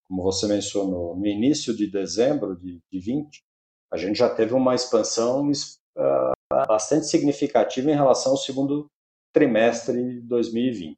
como 0.07 0.23
você 0.23 0.47
mencionou, 0.47 1.15
no 1.15 1.27
início 1.27 1.75
de 1.75 1.85
dezembro 1.85 2.55
de, 2.55 2.79
de 2.89 2.99
20, 2.99 3.43
a 3.91 3.97
gente 3.97 4.17
já 4.17 4.29
teve 4.29 4.53
uma 4.53 4.75
expansão 4.75 5.49
uh, 5.49 6.31
bastante 6.67 7.07
significativa 7.07 7.89
em 7.89 7.95
relação 7.95 8.33
ao 8.33 8.37
segundo 8.37 8.87
trimestre 9.33 10.03
de 10.03 10.21
2020. 10.21 10.97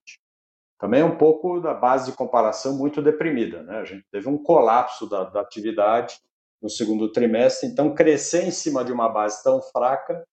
Também 0.80 1.04
um 1.04 1.18
pouco 1.18 1.60
da 1.60 1.74
base 1.74 2.12
de 2.12 2.18
comparação 2.18 2.78
muito 2.78 3.02
deprimida, 3.02 3.64
né? 3.64 3.80
A 3.80 3.84
gente 3.84 4.06
teve 4.12 4.30
um 4.30 4.42
colapso 4.42 5.08
da, 5.10 5.26
da 5.26 5.42
atividade 5.42 6.18
no 6.62 6.70
segundo 6.70 7.12
trimestre, 7.12 7.70
então 7.70 7.94
crescer 7.94 8.46
em 8.46 8.52
cima 8.52 8.84
de 8.84 8.92
uma 8.92 9.10
base 9.10 9.44
tão 9.44 9.62
fraca 9.62 10.24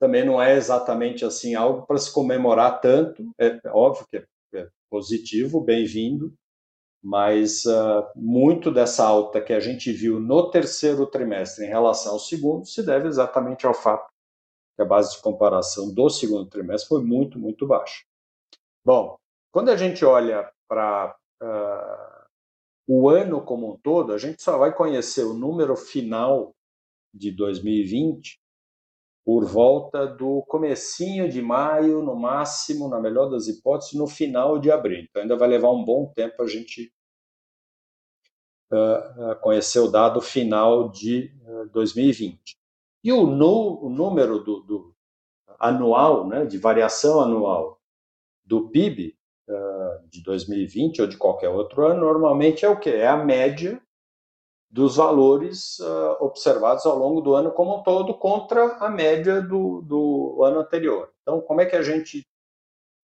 também 0.00 0.24
não 0.24 0.40
é 0.40 0.56
exatamente 0.56 1.26
assim 1.26 1.54
algo 1.54 1.86
para 1.86 1.98
se 1.98 2.12
comemorar 2.12 2.80
tanto. 2.80 3.30
É 3.38 3.60
óbvio 3.68 4.06
que 4.10 4.16
é, 4.16 4.24
é 4.54 4.68
positivo, 4.88 5.60
bem-vindo, 5.60 6.32
mas 7.02 7.64
uh, 7.64 8.06
muito 8.14 8.70
dessa 8.70 9.04
alta 9.04 9.40
que 9.40 9.52
a 9.52 9.60
gente 9.60 9.90
viu 9.92 10.20
no 10.20 10.50
terceiro 10.50 11.06
trimestre 11.06 11.64
em 11.64 11.68
relação 11.68 12.12
ao 12.12 12.18
segundo 12.18 12.66
se 12.66 12.84
deve 12.84 13.08
exatamente 13.08 13.66
ao 13.66 13.72
fato 13.72 14.10
que 14.76 14.82
a 14.82 14.84
base 14.86 15.16
de 15.16 15.22
comparação 15.22 15.92
do 15.92 16.08
segundo 16.10 16.48
trimestre 16.48 16.88
foi 16.88 17.02
muito, 17.02 17.38
muito 17.38 17.66
baixa. 17.66 18.02
Bom, 18.84 19.16
quando 19.52 19.70
a 19.70 19.76
gente 19.76 20.04
olha 20.04 20.50
para 20.68 21.16
uh, 21.42 22.26
o 22.86 23.08
ano 23.08 23.42
como 23.42 23.72
um 23.72 23.76
todo, 23.78 24.12
a 24.12 24.18
gente 24.18 24.42
só 24.42 24.58
vai 24.58 24.74
conhecer 24.74 25.24
o 25.24 25.34
número 25.34 25.76
final 25.76 26.54
de 27.12 27.30
2020 27.30 28.39
por 29.24 29.44
volta 29.44 30.06
do 30.06 30.42
comecinho 30.48 31.28
de 31.28 31.42
maio, 31.42 32.02
no 32.02 32.16
máximo, 32.16 32.88
na 32.88 33.00
melhor 33.00 33.28
das 33.28 33.46
hipóteses, 33.48 33.94
no 33.94 34.06
final 34.06 34.58
de 34.58 34.70
abril. 34.70 35.04
Então 35.08 35.22
ainda 35.22 35.36
vai 35.36 35.48
levar 35.48 35.70
um 35.70 35.84
bom 35.84 36.10
tempo 36.14 36.42
a 36.42 36.46
gente 36.46 36.92
uh, 38.72 39.36
conhecer 39.40 39.78
o 39.80 39.90
dado 39.90 40.20
final 40.20 40.88
de 40.88 41.32
uh, 41.44 41.68
2020. 41.70 42.56
E 43.04 43.12
o, 43.12 43.26
no, 43.26 43.84
o 43.84 43.90
número 43.90 44.38
do, 44.42 44.60
do, 44.60 44.94
anual, 45.58 46.26
né, 46.26 46.44
de 46.44 46.58
variação 46.58 47.20
anual 47.20 47.80
do 48.44 48.68
PIB 48.70 49.16
uh, 49.48 50.08
de 50.08 50.22
2020 50.22 51.02
ou 51.02 51.06
de 51.06 51.16
qualquer 51.16 51.50
outro 51.50 51.86
ano, 51.86 52.00
normalmente 52.00 52.64
é 52.64 52.68
o 52.68 52.78
que? 52.78 52.90
É 52.90 53.06
a 53.06 53.16
média 53.16 53.80
dos 54.70 54.96
valores 54.96 55.80
uh, 55.80 56.16
observados 56.20 56.86
ao 56.86 56.96
longo 56.96 57.20
do 57.20 57.34
ano 57.34 57.50
como 57.50 57.78
um 57.78 57.82
todo 57.82 58.14
contra 58.14 58.76
a 58.76 58.88
média 58.88 59.42
do, 59.42 59.82
do 59.82 60.44
ano 60.44 60.60
anterior. 60.60 61.12
Então, 61.22 61.40
como 61.40 61.60
é 61.60 61.66
que 61.66 61.74
a 61.74 61.82
gente 61.82 62.24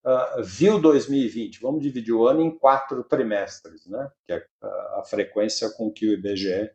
uh, 0.04 0.42
viu 0.44 0.80
2020? 0.80 1.60
Vamos 1.60 1.82
dividir 1.82 2.12
o 2.12 2.26
ano 2.26 2.40
em 2.40 2.56
quatro 2.56 3.02
trimestres, 3.02 3.84
né? 3.86 4.08
que 4.24 4.32
é 4.32 4.46
a 4.62 5.02
frequência 5.04 5.68
com 5.70 5.90
que 5.90 6.06
o 6.06 6.12
IBGE 6.12 6.70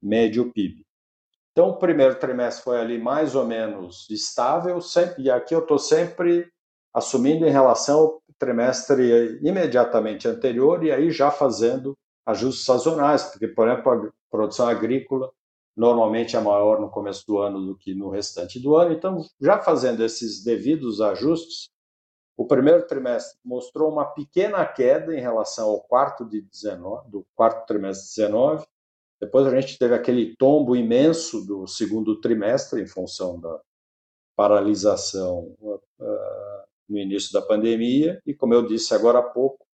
mede 0.00 0.40
o 0.40 0.52
PIB. 0.52 0.86
Então, 1.50 1.70
o 1.70 1.78
primeiro 1.78 2.14
trimestre 2.14 2.62
foi 2.62 2.80
ali 2.80 2.96
mais 2.96 3.34
ou 3.34 3.44
menos 3.44 4.08
estável, 4.08 4.80
sempre, 4.80 5.24
e 5.24 5.30
aqui 5.30 5.52
eu 5.52 5.58
estou 5.58 5.78
sempre 5.78 6.48
assumindo 6.94 7.44
em 7.44 7.50
relação 7.50 7.98
ao 7.98 8.22
trimestre 8.38 9.40
imediatamente 9.42 10.28
anterior 10.28 10.84
e 10.84 10.92
aí 10.92 11.10
já 11.10 11.32
fazendo 11.32 11.96
ajustes 12.24 12.64
sazonais, 12.64 13.24
porque, 13.24 13.48
por 13.48 13.66
exemplo, 13.66 13.90
a 13.90 14.17
produção 14.30 14.68
agrícola 14.68 15.30
normalmente 15.76 16.36
é 16.36 16.40
maior 16.40 16.80
no 16.80 16.90
começo 16.90 17.24
do 17.26 17.38
ano 17.38 17.64
do 17.64 17.76
que 17.76 17.94
no 17.94 18.10
restante 18.10 18.58
do 18.58 18.76
ano. 18.76 18.92
Então, 18.92 19.24
já 19.40 19.60
fazendo 19.60 20.04
esses 20.04 20.42
devidos 20.42 21.00
ajustes, 21.00 21.68
o 22.36 22.46
primeiro 22.46 22.86
trimestre 22.86 23.38
mostrou 23.44 23.90
uma 23.90 24.04
pequena 24.04 24.66
queda 24.66 25.14
em 25.14 25.20
relação 25.20 25.68
ao 25.68 25.80
quarto 25.80 26.24
de 26.24 26.40
19, 26.40 27.10
do 27.10 27.26
quarto 27.34 27.66
trimestre 27.66 28.08
de 28.08 28.28
19. 28.28 28.66
Depois 29.20 29.46
a 29.46 29.60
gente 29.60 29.78
teve 29.78 29.94
aquele 29.94 30.36
tombo 30.36 30.76
imenso 30.76 31.44
do 31.46 31.66
segundo 31.66 32.20
trimestre 32.20 32.82
em 32.82 32.86
função 32.86 33.40
da 33.40 33.60
paralisação 34.36 35.56
uh, 35.60 35.78
no 36.88 36.98
início 36.98 37.32
da 37.32 37.42
pandemia 37.42 38.20
e 38.24 38.32
como 38.32 38.54
eu 38.54 38.64
disse 38.64 38.94
agora 38.94 39.18
há 39.18 39.22
pouco, 39.22 39.66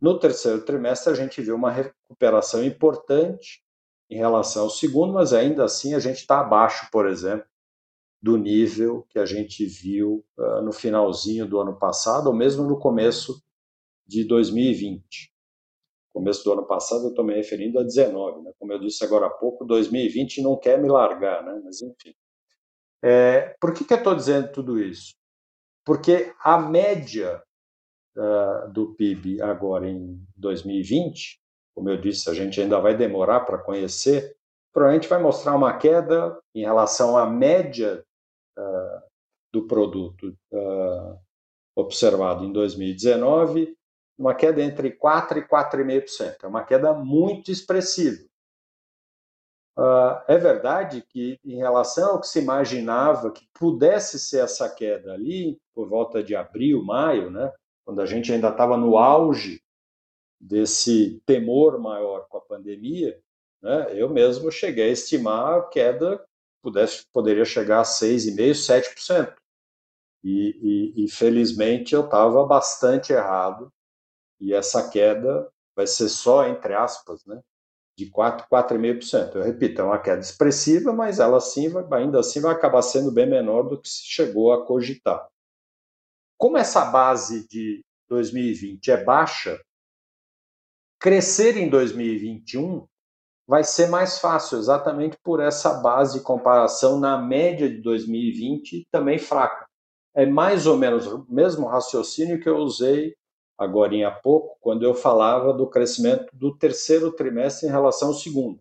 no 0.00 0.18
terceiro 0.18 0.64
trimestre, 0.64 1.12
a 1.12 1.16
gente 1.16 1.42
viu 1.42 1.56
uma 1.56 1.70
recuperação 1.70 2.64
importante 2.64 3.62
em 4.10 4.16
relação 4.16 4.64
ao 4.64 4.70
segundo, 4.70 5.12
mas 5.12 5.32
ainda 5.32 5.64
assim 5.64 5.94
a 5.94 5.98
gente 5.98 6.18
está 6.18 6.40
abaixo, 6.40 6.88
por 6.90 7.06
exemplo, 7.06 7.46
do 8.20 8.36
nível 8.36 9.06
que 9.10 9.18
a 9.18 9.26
gente 9.26 9.64
viu 9.66 10.24
uh, 10.36 10.62
no 10.62 10.72
finalzinho 10.72 11.46
do 11.46 11.60
ano 11.60 11.78
passado, 11.78 12.28
ou 12.28 12.34
mesmo 12.34 12.64
no 12.64 12.78
começo 12.78 13.42
de 14.06 14.24
2020. 14.24 15.32
Começo 16.12 16.42
do 16.42 16.52
ano 16.52 16.66
passado 16.66 17.04
eu 17.04 17.10
estou 17.10 17.24
me 17.24 17.34
referindo 17.34 17.78
a 17.78 17.84
19, 17.84 18.42
né? 18.42 18.52
como 18.58 18.72
eu 18.72 18.80
disse 18.80 19.04
agora 19.04 19.26
há 19.26 19.30
pouco, 19.30 19.64
2020 19.64 20.42
não 20.42 20.56
quer 20.56 20.80
me 20.80 20.88
largar, 20.88 21.44
né? 21.44 21.60
mas 21.62 21.80
enfim. 21.80 22.14
É, 23.02 23.54
por 23.60 23.72
que, 23.72 23.84
que 23.84 23.92
eu 23.92 23.98
estou 23.98 24.14
dizendo 24.14 24.50
tudo 24.50 24.82
isso? 24.82 25.14
Porque 25.84 26.34
a 26.42 26.58
média 26.58 27.40
uh, 28.16 28.72
do 28.72 28.94
PIB 28.94 29.40
agora 29.40 29.88
em 29.88 30.20
2020, 30.36 31.40
como 31.78 31.90
eu 31.90 31.96
disse, 31.96 32.28
a 32.28 32.34
gente 32.34 32.60
ainda 32.60 32.80
vai 32.80 32.96
demorar 32.96 33.40
para 33.40 33.56
conhecer, 33.56 34.36
provavelmente 34.72 35.08
vai 35.08 35.22
mostrar 35.22 35.54
uma 35.54 35.78
queda 35.78 36.36
em 36.52 36.62
relação 36.62 37.16
à 37.16 37.24
média 37.24 38.04
uh, 38.58 39.02
do 39.52 39.64
produto 39.68 40.36
uh, 40.52 41.16
observado 41.76 42.44
em 42.44 42.52
2019, 42.52 43.76
uma 44.18 44.34
queda 44.34 44.60
entre 44.60 44.90
4% 44.90 45.36
e 45.36 45.42
4,5%. 45.42 46.38
É 46.42 46.46
uma 46.48 46.64
queda 46.64 46.92
muito 46.92 47.52
expressiva. 47.52 48.26
Uh, 49.78 50.18
é 50.26 50.36
verdade 50.36 51.04
que, 51.08 51.38
em 51.44 51.58
relação 51.58 52.14
ao 52.14 52.20
que 52.20 52.26
se 52.26 52.40
imaginava 52.40 53.30
que 53.30 53.48
pudesse 53.54 54.18
ser 54.18 54.42
essa 54.42 54.68
queda 54.68 55.12
ali, 55.12 55.60
por 55.72 55.88
volta 55.88 56.24
de 56.24 56.34
abril, 56.34 56.82
maio, 56.82 57.30
né, 57.30 57.52
quando 57.84 58.00
a 58.00 58.06
gente 58.06 58.32
ainda 58.32 58.48
estava 58.48 58.76
no 58.76 58.98
auge 58.98 59.62
desse 60.40 61.20
temor 61.26 61.78
maior 61.78 62.26
com 62.28 62.38
a 62.38 62.42
pandemia, 62.42 63.18
né, 63.62 63.88
eu 63.92 64.08
mesmo 64.08 64.50
cheguei 64.50 64.90
a 64.90 64.92
estimar 64.92 65.58
a 65.58 65.62
queda 65.68 66.24
pudesse, 66.62 67.04
poderia 67.12 67.44
chegar 67.44 67.80
a 67.80 67.84
6,5%, 67.84 68.52
7%. 68.52 69.34
E, 70.22 70.94
e, 70.96 71.04
e 71.04 71.08
felizmente 71.08 71.94
eu 71.94 72.04
estava 72.04 72.44
bastante 72.44 73.12
errado, 73.12 73.72
e 74.40 74.52
essa 74.52 74.88
queda 74.88 75.48
vai 75.76 75.86
ser 75.86 76.08
só, 76.08 76.46
entre 76.46 76.74
aspas, 76.74 77.24
né, 77.24 77.40
de 77.96 78.10
4, 78.10 78.46
4,5%. 78.48 79.36
Eu 79.36 79.42
repito, 79.42 79.80
é 79.80 79.84
uma 79.84 79.98
queda 80.00 80.20
expressiva, 80.20 80.92
mas 80.92 81.18
ela 81.18 81.40
sim 81.40 81.68
vai, 81.68 82.02
ainda 82.02 82.20
assim 82.20 82.40
vai 82.40 82.52
acabar 82.52 82.82
sendo 82.82 83.10
bem 83.10 83.28
menor 83.28 83.62
do 83.64 83.80
que 83.80 83.88
se 83.88 84.02
chegou 84.04 84.52
a 84.52 84.66
cogitar. 84.66 85.26
Como 86.36 86.56
essa 86.56 86.84
base 86.84 87.48
de 87.48 87.84
2020 88.08 88.90
é 88.90 89.04
baixa, 89.04 89.60
crescer 90.98 91.56
em 91.56 91.68
2021 91.68 92.86
vai 93.46 93.64
ser 93.64 93.88
mais 93.88 94.18
fácil, 94.18 94.58
exatamente 94.58 95.16
por 95.22 95.40
essa 95.40 95.74
base 95.74 96.18
de 96.18 96.24
comparação 96.24 97.00
na 97.00 97.16
média 97.16 97.68
de 97.68 97.80
2020 97.80 98.86
também 98.90 99.18
fraca. 99.18 99.66
É 100.14 100.26
mais 100.26 100.66
ou 100.66 100.76
menos 100.76 101.06
o 101.06 101.24
mesmo 101.28 101.66
raciocínio 101.66 102.40
que 102.40 102.48
eu 102.48 102.58
usei 102.58 103.14
agora 103.56 104.06
há 104.06 104.10
pouco, 104.10 104.56
quando 104.60 104.84
eu 104.84 104.94
falava 104.94 105.52
do 105.52 105.68
crescimento 105.68 106.26
do 106.32 106.56
terceiro 106.56 107.10
trimestre 107.10 107.66
em 107.68 107.72
relação 107.72 108.08
ao 108.08 108.14
segundo. 108.14 108.60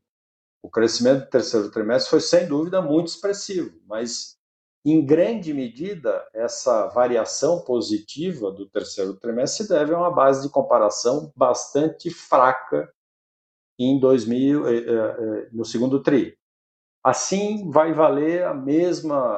O 0.63 0.69
crescimento 0.69 1.25
do 1.25 1.29
terceiro 1.29 1.69
trimestre 1.69 2.09
foi, 2.09 2.19
sem 2.19 2.47
dúvida, 2.47 2.81
muito 2.81 3.07
expressivo, 3.07 3.79
mas, 3.85 4.36
em 4.91 5.05
grande 5.05 5.53
medida, 5.53 6.25
essa 6.33 6.87
variação 6.87 7.61
positiva 7.63 8.51
do 8.51 8.69
terceiro 8.69 9.15
trimestre 9.15 9.65
se 9.65 9.69
deve 9.69 9.93
a 9.93 9.97
uma 9.97 10.11
base 10.11 10.47
de 10.47 10.53
comparação 10.53 11.31
bastante 11.35 12.09
fraca 12.09 12.89
em 13.77 13.99
2000, 13.99 14.67
eh, 14.67 14.77
eh, 14.77 15.49
no 15.51 15.65
segundo 15.65 16.01
tri. 16.01 16.37
Assim, 17.03 17.69
vai 17.69 17.93
valer 17.93 18.43
a 18.45 18.53
mesma 18.53 19.37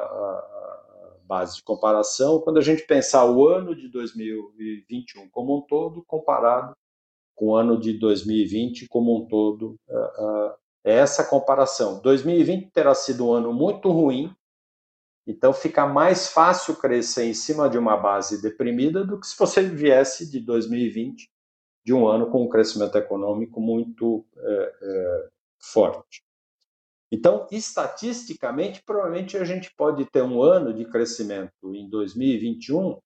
base 1.24 1.56
de 1.56 1.62
comparação 1.62 2.40
quando 2.40 2.58
a 2.58 2.62
gente 2.62 2.84
pensar 2.86 3.24
o 3.24 3.46
ano 3.48 3.74
de 3.74 3.88
2021 3.88 5.28
como 5.30 5.58
um 5.58 5.62
todo 5.62 6.02
comparado 6.04 6.72
com 7.36 7.48
o 7.48 7.56
ano 7.56 7.78
de 7.78 7.92
2020 7.92 8.88
como 8.88 9.16
um 9.16 9.26
todo. 9.28 9.76
É 10.84 10.94
essa 10.94 11.24
comparação. 11.24 12.00
2020 12.00 12.70
terá 12.72 12.94
sido 12.94 13.28
um 13.28 13.32
ano 13.32 13.52
muito 13.52 13.90
ruim, 13.90 14.34
então 15.26 15.52
fica 15.52 15.86
mais 15.86 16.28
fácil 16.28 16.76
crescer 16.76 17.24
em 17.24 17.34
cima 17.34 17.68
de 17.68 17.78
uma 17.78 17.96
base 17.96 18.40
deprimida 18.40 19.04
do 19.04 19.18
que 19.18 19.26
se 19.26 19.38
você 19.38 19.62
viesse 19.62 20.30
de 20.30 20.40
2020, 20.40 21.30
de 21.84 21.94
um 21.94 22.06
ano 22.06 22.30
com 22.30 22.44
um 22.44 22.48
crescimento 22.48 22.96
econômico 22.96 23.60
muito 23.60 24.24
é, 24.36 24.72
é, 24.82 25.28
forte. 25.58 26.22
Então, 27.12 27.46
estatisticamente, 27.50 28.82
provavelmente 28.84 29.36
a 29.36 29.44
gente 29.44 29.74
pode 29.74 30.04
ter 30.06 30.22
um 30.22 30.42
ano 30.42 30.72
de 30.72 30.84
crescimento 30.84 31.74
em 31.74 31.88
2021 31.88 32.98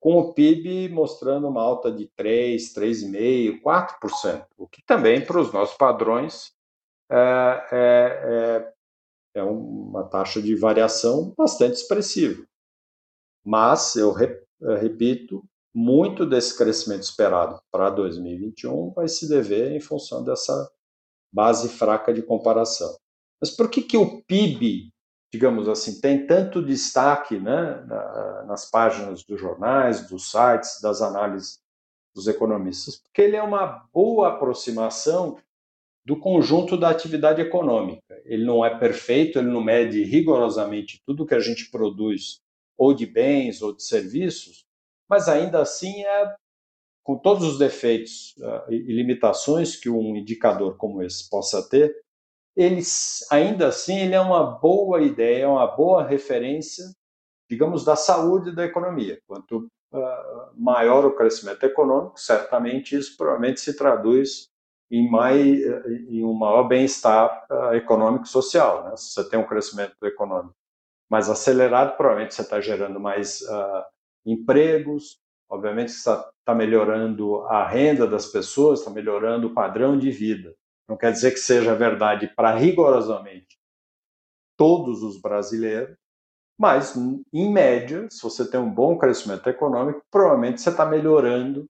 com 0.00 0.18
o 0.18 0.32
PIB 0.32 0.88
mostrando 0.88 1.46
uma 1.46 1.62
alta 1.62 1.92
de 1.92 2.10
3, 2.16 2.74
3,5%, 2.74 3.62
4%, 3.62 4.46
o 4.56 4.66
que 4.66 4.82
também, 4.84 5.24
para 5.24 5.38
os 5.38 5.52
nossos 5.52 5.76
padrões, 5.76 6.52
é, 7.10 7.66
é, 7.70 8.71
é, 9.34 9.42
uma 9.42 10.04
taxa 10.04 10.40
de 10.40 10.54
variação 10.54 11.34
bastante 11.36 11.74
expressiva. 11.74 12.44
Mas, 13.44 13.96
eu 13.96 14.12
repito, 14.12 15.42
muito 15.74 16.26
desse 16.26 16.56
crescimento 16.56 17.02
esperado 17.02 17.60
para 17.70 17.90
2021 17.90 18.92
vai 18.92 19.08
se 19.08 19.28
dever 19.28 19.72
em 19.72 19.80
função 19.80 20.22
dessa 20.22 20.70
base 21.32 21.68
fraca 21.68 22.12
de 22.12 22.22
comparação. 22.22 22.94
Mas 23.40 23.50
por 23.50 23.70
que, 23.70 23.82
que 23.82 23.96
o 23.96 24.22
PIB, 24.22 24.92
digamos 25.32 25.68
assim, 25.68 26.00
tem 26.00 26.26
tanto 26.26 26.64
destaque 26.64 27.40
né, 27.40 27.84
nas 28.46 28.70
páginas 28.70 29.24
dos 29.24 29.40
jornais, 29.40 30.06
dos 30.08 30.30
sites, 30.30 30.80
das 30.80 31.00
análises 31.00 31.58
dos 32.14 32.28
economistas? 32.28 32.96
Porque 32.96 33.22
ele 33.22 33.36
é 33.36 33.42
uma 33.42 33.88
boa 33.92 34.28
aproximação 34.28 35.38
do 36.04 36.18
conjunto 36.18 36.76
da 36.76 36.90
atividade 36.90 37.40
econômica. 37.40 38.02
Ele 38.24 38.44
não 38.44 38.64
é 38.64 38.76
perfeito, 38.76 39.38
ele 39.38 39.48
não 39.48 39.62
mede 39.62 40.02
rigorosamente 40.02 41.00
tudo 41.06 41.26
que 41.26 41.34
a 41.34 41.40
gente 41.40 41.70
produz, 41.70 42.40
ou 42.76 42.92
de 42.92 43.06
bens 43.06 43.62
ou 43.62 43.74
de 43.74 43.82
serviços, 43.84 44.64
mas 45.08 45.28
ainda 45.28 45.60
assim 45.60 46.02
é 46.04 46.34
com 47.04 47.16
todos 47.16 47.44
os 47.44 47.58
defeitos 47.58 48.34
uh, 48.38 48.72
e 48.72 48.92
limitações 48.92 49.76
que 49.76 49.90
um 49.90 50.16
indicador 50.16 50.76
como 50.76 51.02
esse 51.02 51.28
possa 51.28 51.68
ter, 51.68 51.94
ele 52.56 52.80
ainda 53.30 53.68
assim 53.68 53.98
ele 53.98 54.14
é 54.14 54.20
uma 54.20 54.44
boa 54.44 55.02
ideia, 55.02 55.48
uma 55.48 55.66
boa 55.66 56.06
referência, 56.06 56.84
digamos, 57.50 57.84
da 57.84 57.96
saúde 57.96 58.54
da 58.54 58.64
economia. 58.64 59.18
Quanto 59.26 59.66
uh, 59.92 60.52
maior 60.56 61.04
o 61.04 61.14
crescimento 61.14 61.64
econômico, 61.64 62.20
certamente 62.20 62.96
isso 62.96 63.16
provavelmente 63.16 63.60
se 63.60 63.76
traduz 63.76 64.48
em, 64.92 65.10
mais, 65.10 65.58
em 66.10 66.22
um 66.22 66.34
maior 66.34 66.64
bem-estar 66.64 67.46
uh, 67.50 67.74
econômico 67.74 68.26
e 68.26 68.28
social. 68.28 68.84
Né? 68.84 68.96
Se 68.98 69.14
você 69.14 69.28
tem 69.30 69.38
um 69.38 69.46
crescimento 69.46 69.96
econômico 70.04 70.54
mais 71.10 71.30
acelerado, 71.30 71.96
provavelmente 71.96 72.34
você 72.34 72.42
está 72.42 72.60
gerando 72.60 73.00
mais 73.00 73.40
uh, 73.40 73.84
empregos, 74.26 75.18
obviamente 75.48 75.88
está 75.88 76.30
tá 76.44 76.54
melhorando 76.54 77.40
a 77.44 77.66
renda 77.66 78.06
das 78.06 78.26
pessoas, 78.26 78.80
está 78.80 78.90
melhorando 78.90 79.46
o 79.46 79.54
padrão 79.54 79.98
de 79.98 80.10
vida. 80.10 80.54
Não 80.86 80.96
quer 80.96 81.12
dizer 81.12 81.30
que 81.30 81.38
seja 81.38 81.74
verdade 81.74 82.30
para 82.36 82.54
rigorosamente 82.54 83.58
todos 84.58 85.02
os 85.02 85.18
brasileiros, 85.18 85.96
mas, 86.58 86.94
em 87.32 87.50
média, 87.50 88.06
se 88.10 88.22
você 88.22 88.48
tem 88.48 88.60
um 88.60 88.70
bom 88.70 88.96
crescimento 88.98 89.48
econômico, 89.48 90.02
provavelmente 90.10 90.60
você 90.60 90.68
está 90.68 90.84
melhorando 90.84 91.66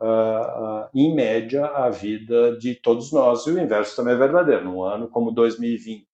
uh, 0.00 0.88
em 0.94 1.14
média, 1.14 1.66
a 1.66 1.90
vida 1.90 2.56
de 2.58 2.74
todos 2.74 3.12
nós. 3.12 3.46
E 3.46 3.50
o 3.50 3.58
inverso 3.58 3.96
também 3.96 4.14
é 4.14 4.18
verdadeiro. 4.18 4.64
Num 4.64 4.82
ano 4.82 5.08
como 5.08 5.30
2020, 5.30 6.06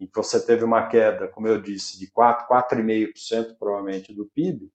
em 0.00 0.06
que 0.06 0.16
você 0.16 0.44
teve 0.44 0.64
uma 0.64 0.86
queda, 0.88 1.28
como 1.28 1.48
eu 1.48 1.60
disse, 1.60 1.98
de 1.98 2.10
4, 2.10 2.46
4,5% 2.48 3.56
provavelmente 3.58 4.14
do 4.14 4.26
PIB, 4.26 4.70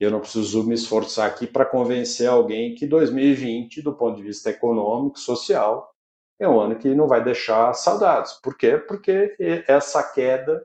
eu 0.00 0.10
não 0.10 0.20
preciso 0.20 0.66
me 0.66 0.74
esforçar 0.74 1.28
aqui 1.28 1.46
para 1.46 1.64
convencer 1.64 2.28
alguém 2.28 2.74
que 2.74 2.86
2020, 2.86 3.80
do 3.80 3.94
ponto 3.94 4.16
de 4.16 4.24
vista 4.24 4.50
econômico, 4.50 5.18
social, 5.18 5.94
é 6.38 6.48
um 6.48 6.60
ano 6.60 6.76
que 6.76 6.94
não 6.94 7.06
vai 7.06 7.22
deixar 7.22 7.72
saudades. 7.74 8.32
Por 8.34 8.56
quê? 8.56 8.76
Porque 8.76 9.36
essa 9.68 10.02
queda 10.02 10.62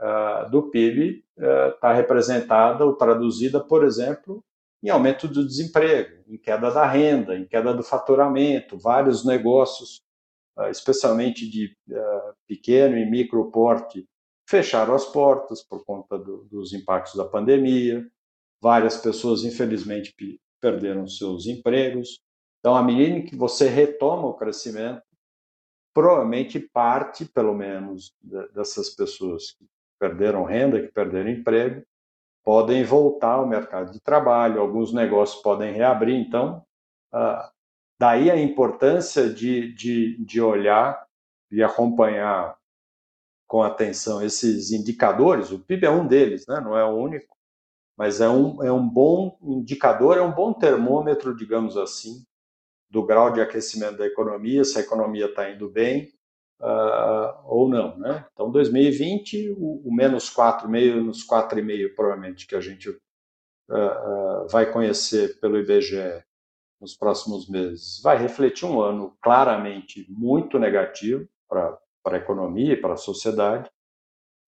uh, 0.00 0.50
do 0.50 0.68
PIB 0.68 1.24
está 1.36 1.92
uh, 1.92 1.94
representada 1.94 2.84
ou 2.84 2.96
traduzida, 2.96 3.60
por 3.60 3.84
exemplo, 3.84 4.44
em 4.82 4.88
aumento 4.88 5.28
do 5.28 5.46
desemprego, 5.46 6.22
em 6.26 6.38
queda 6.38 6.70
da 6.70 6.86
renda, 6.86 7.36
em 7.36 7.46
queda 7.46 7.74
do 7.74 7.82
faturamento, 7.82 8.78
vários 8.78 9.24
negócios, 9.24 10.02
ah, 10.56 10.70
especialmente 10.70 11.48
de 11.48 11.76
ah, 11.92 12.34
pequeno 12.46 12.96
e 12.96 13.08
micro 13.08 13.50
porte, 13.50 14.06
fecharam 14.48 14.94
as 14.94 15.04
portas 15.04 15.62
por 15.62 15.84
conta 15.84 16.18
do, 16.18 16.44
dos 16.50 16.72
impactos 16.72 17.14
da 17.14 17.24
pandemia. 17.24 18.06
Várias 18.62 18.96
pessoas, 18.96 19.44
infelizmente, 19.44 20.14
perderam 20.60 21.06
seus 21.06 21.46
empregos. 21.46 22.20
Então, 22.58 22.74
à 22.74 22.82
medida 22.82 23.26
que 23.26 23.36
você 23.36 23.68
retoma 23.68 24.28
o 24.28 24.34
crescimento, 24.34 25.02
provavelmente 25.94 26.60
parte, 26.60 27.24
pelo 27.24 27.54
menos, 27.54 28.14
dessas 28.54 28.90
pessoas 28.90 29.52
que 29.52 29.66
perderam 29.98 30.44
renda, 30.44 30.80
que 30.80 30.92
perderam 30.92 31.30
emprego, 31.30 31.82
podem 32.50 32.82
voltar 32.82 33.34
ao 33.34 33.46
mercado 33.46 33.92
de 33.92 34.00
trabalho, 34.00 34.60
alguns 34.60 34.92
negócios 34.92 35.40
podem 35.40 35.72
reabrir. 35.72 36.16
Então, 36.16 36.66
uh, 37.14 37.48
daí 37.96 38.28
a 38.28 38.36
importância 38.36 39.32
de, 39.32 39.72
de, 39.72 40.16
de 40.24 40.40
olhar 40.40 41.00
e 41.48 41.62
acompanhar 41.62 42.58
com 43.46 43.62
atenção 43.62 44.20
esses 44.20 44.72
indicadores. 44.72 45.52
O 45.52 45.60
PIB 45.60 45.86
é 45.86 45.90
um 45.90 46.04
deles, 46.04 46.44
né? 46.48 46.60
não 46.60 46.76
é 46.76 46.84
o 46.84 46.96
único, 46.96 47.36
mas 47.96 48.20
é 48.20 48.28
um, 48.28 48.60
é 48.64 48.72
um 48.72 48.84
bom 48.84 49.38
indicador, 49.40 50.18
é 50.18 50.20
um 50.20 50.34
bom 50.34 50.52
termômetro, 50.52 51.36
digamos 51.36 51.76
assim, 51.76 52.24
do 52.90 53.06
grau 53.06 53.32
de 53.32 53.40
aquecimento 53.40 53.98
da 53.98 54.06
economia, 54.06 54.64
se 54.64 54.76
a 54.76 54.80
economia 54.80 55.26
está 55.26 55.48
indo 55.48 55.70
bem, 55.70 56.12
uh, 56.60 57.40
ou 57.44 57.68
não. 57.68 57.96
Né? 57.98 58.24
Então, 58.32 58.50
2020, 58.50 59.54
o, 59.56 59.88
o 59.88 59.94
menos 59.94 60.30
4,5, 60.30 60.68
menos 60.68 61.26
4,5 61.26 61.94
provavelmente 61.94 62.46
que 62.46 62.54
a 62.54 62.60
gente 62.60 62.88
uh, 62.88 62.94
uh, 63.70 64.48
vai 64.48 64.70
conhecer 64.70 65.40
pelo 65.40 65.58
IBGE 65.58 66.22
nos 66.80 66.94
próximos 66.94 67.48
meses, 67.48 68.00
vai 68.02 68.16
refletir 68.16 68.64
um 68.64 68.80
ano 68.80 69.14
claramente 69.20 70.06
muito 70.08 70.58
negativo 70.58 71.28
para 71.48 71.78
a 72.06 72.16
economia 72.16 72.72
e 72.72 72.80
para 72.80 72.94
a 72.94 72.96
sociedade, 72.96 73.68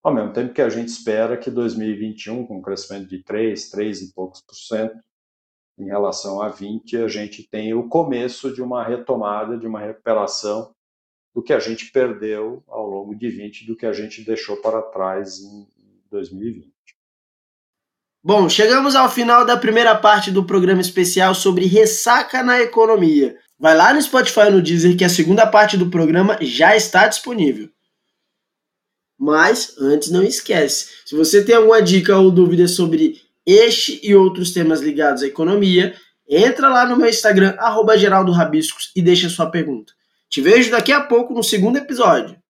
ao 0.03 0.14
mesmo 0.14 0.33
tempo 0.33 0.55
que 0.55 0.62
a 0.62 0.68
gente 0.68 0.88
espera 0.88 1.37
que 1.37 1.51
2021, 1.51 2.46
com 2.46 2.59
um 2.59 2.62
crescimento 2.62 3.09
de 3.09 3.22
3, 3.22 3.70
3 3.70 4.03
e 4.03 4.14
poucos 4.14 4.40
por 4.40 4.55
cento, 4.55 4.98
em 5.79 5.87
relação 5.87 6.40
a 6.40 6.48
20, 6.48 6.96
a 6.98 7.09
gente 7.09 7.48
tenha 7.48 7.79
o 7.79 7.88
começo 7.88 8.53
de 8.53 8.62
uma 8.62 8.83
retomada, 8.83 9.57
de 9.57 9.66
uma 9.66 9.81
recuperação 9.81 10.75
do 11.35 11.42
que 11.42 11.53
a 11.53 11.59
gente 11.59 11.90
perdeu 11.90 12.62
ao 12.68 12.87
longo 12.87 13.14
de 13.14 13.29
20, 13.29 13.66
do 13.66 13.77
que 13.77 13.87
a 13.87 13.92
gente 13.92 14.23
deixou 14.23 14.57
para 14.59 14.83
trás 14.83 15.38
em 15.38 15.66
2020. 16.11 16.71
Bom, 18.25 18.49
chegamos 18.49 18.95
ao 18.95 19.11
final 19.11 19.45
da 19.45 19.57
primeira 19.57 19.97
parte 19.97 20.31
do 20.31 20.45
programa 20.45 20.81
especial 20.81 21.35
sobre 21.35 21.66
ressaca 21.66 22.42
na 22.42 22.61
economia. 22.61 23.37
Vai 23.59 23.77
lá 23.77 23.92
no 23.92 24.01
Spotify 24.01 24.51
no 24.51 24.62
Deezer 24.62 24.97
que 24.97 25.05
a 25.05 25.09
segunda 25.09 25.47
parte 25.47 25.77
do 25.77 25.90
programa 25.90 26.38
já 26.40 26.77
está 26.77 27.09
disponível. 27.09 27.68
Mas 29.18 29.77
antes 29.79 30.11
não 30.11 30.23
esquece, 30.23 30.88
se 31.05 31.16
você 31.16 31.45
tem 31.45 31.55
alguma 31.55 31.81
dica 31.81 32.16
ou 32.16 32.31
dúvida 32.31 32.68
sobre 32.68 33.21
este 33.47 34.01
e 34.03 34.14
outros 34.14 34.53
temas 34.53 34.81
ligados 34.81 35.23
à 35.23 35.27
economia, 35.27 35.95
entra 36.29 36.68
lá 36.68 36.87
no 36.87 36.97
meu 36.97 37.09
Instagram, 37.09 37.55
arroba 37.59 37.99
Geraldo 37.99 38.33
Rabiscos, 38.33 38.92
e 38.95 39.03
deixa 39.03 39.29
sua 39.29 39.51
pergunta. 39.51 39.92
Te 40.33 40.40
vejo 40.40 40.71
daqui 40.71 40.90
a 40.92 41.03
pouco 41.03 41.35
no 41.35 41.42
segundo 41.42 41.77
episódio. 41.77 42.35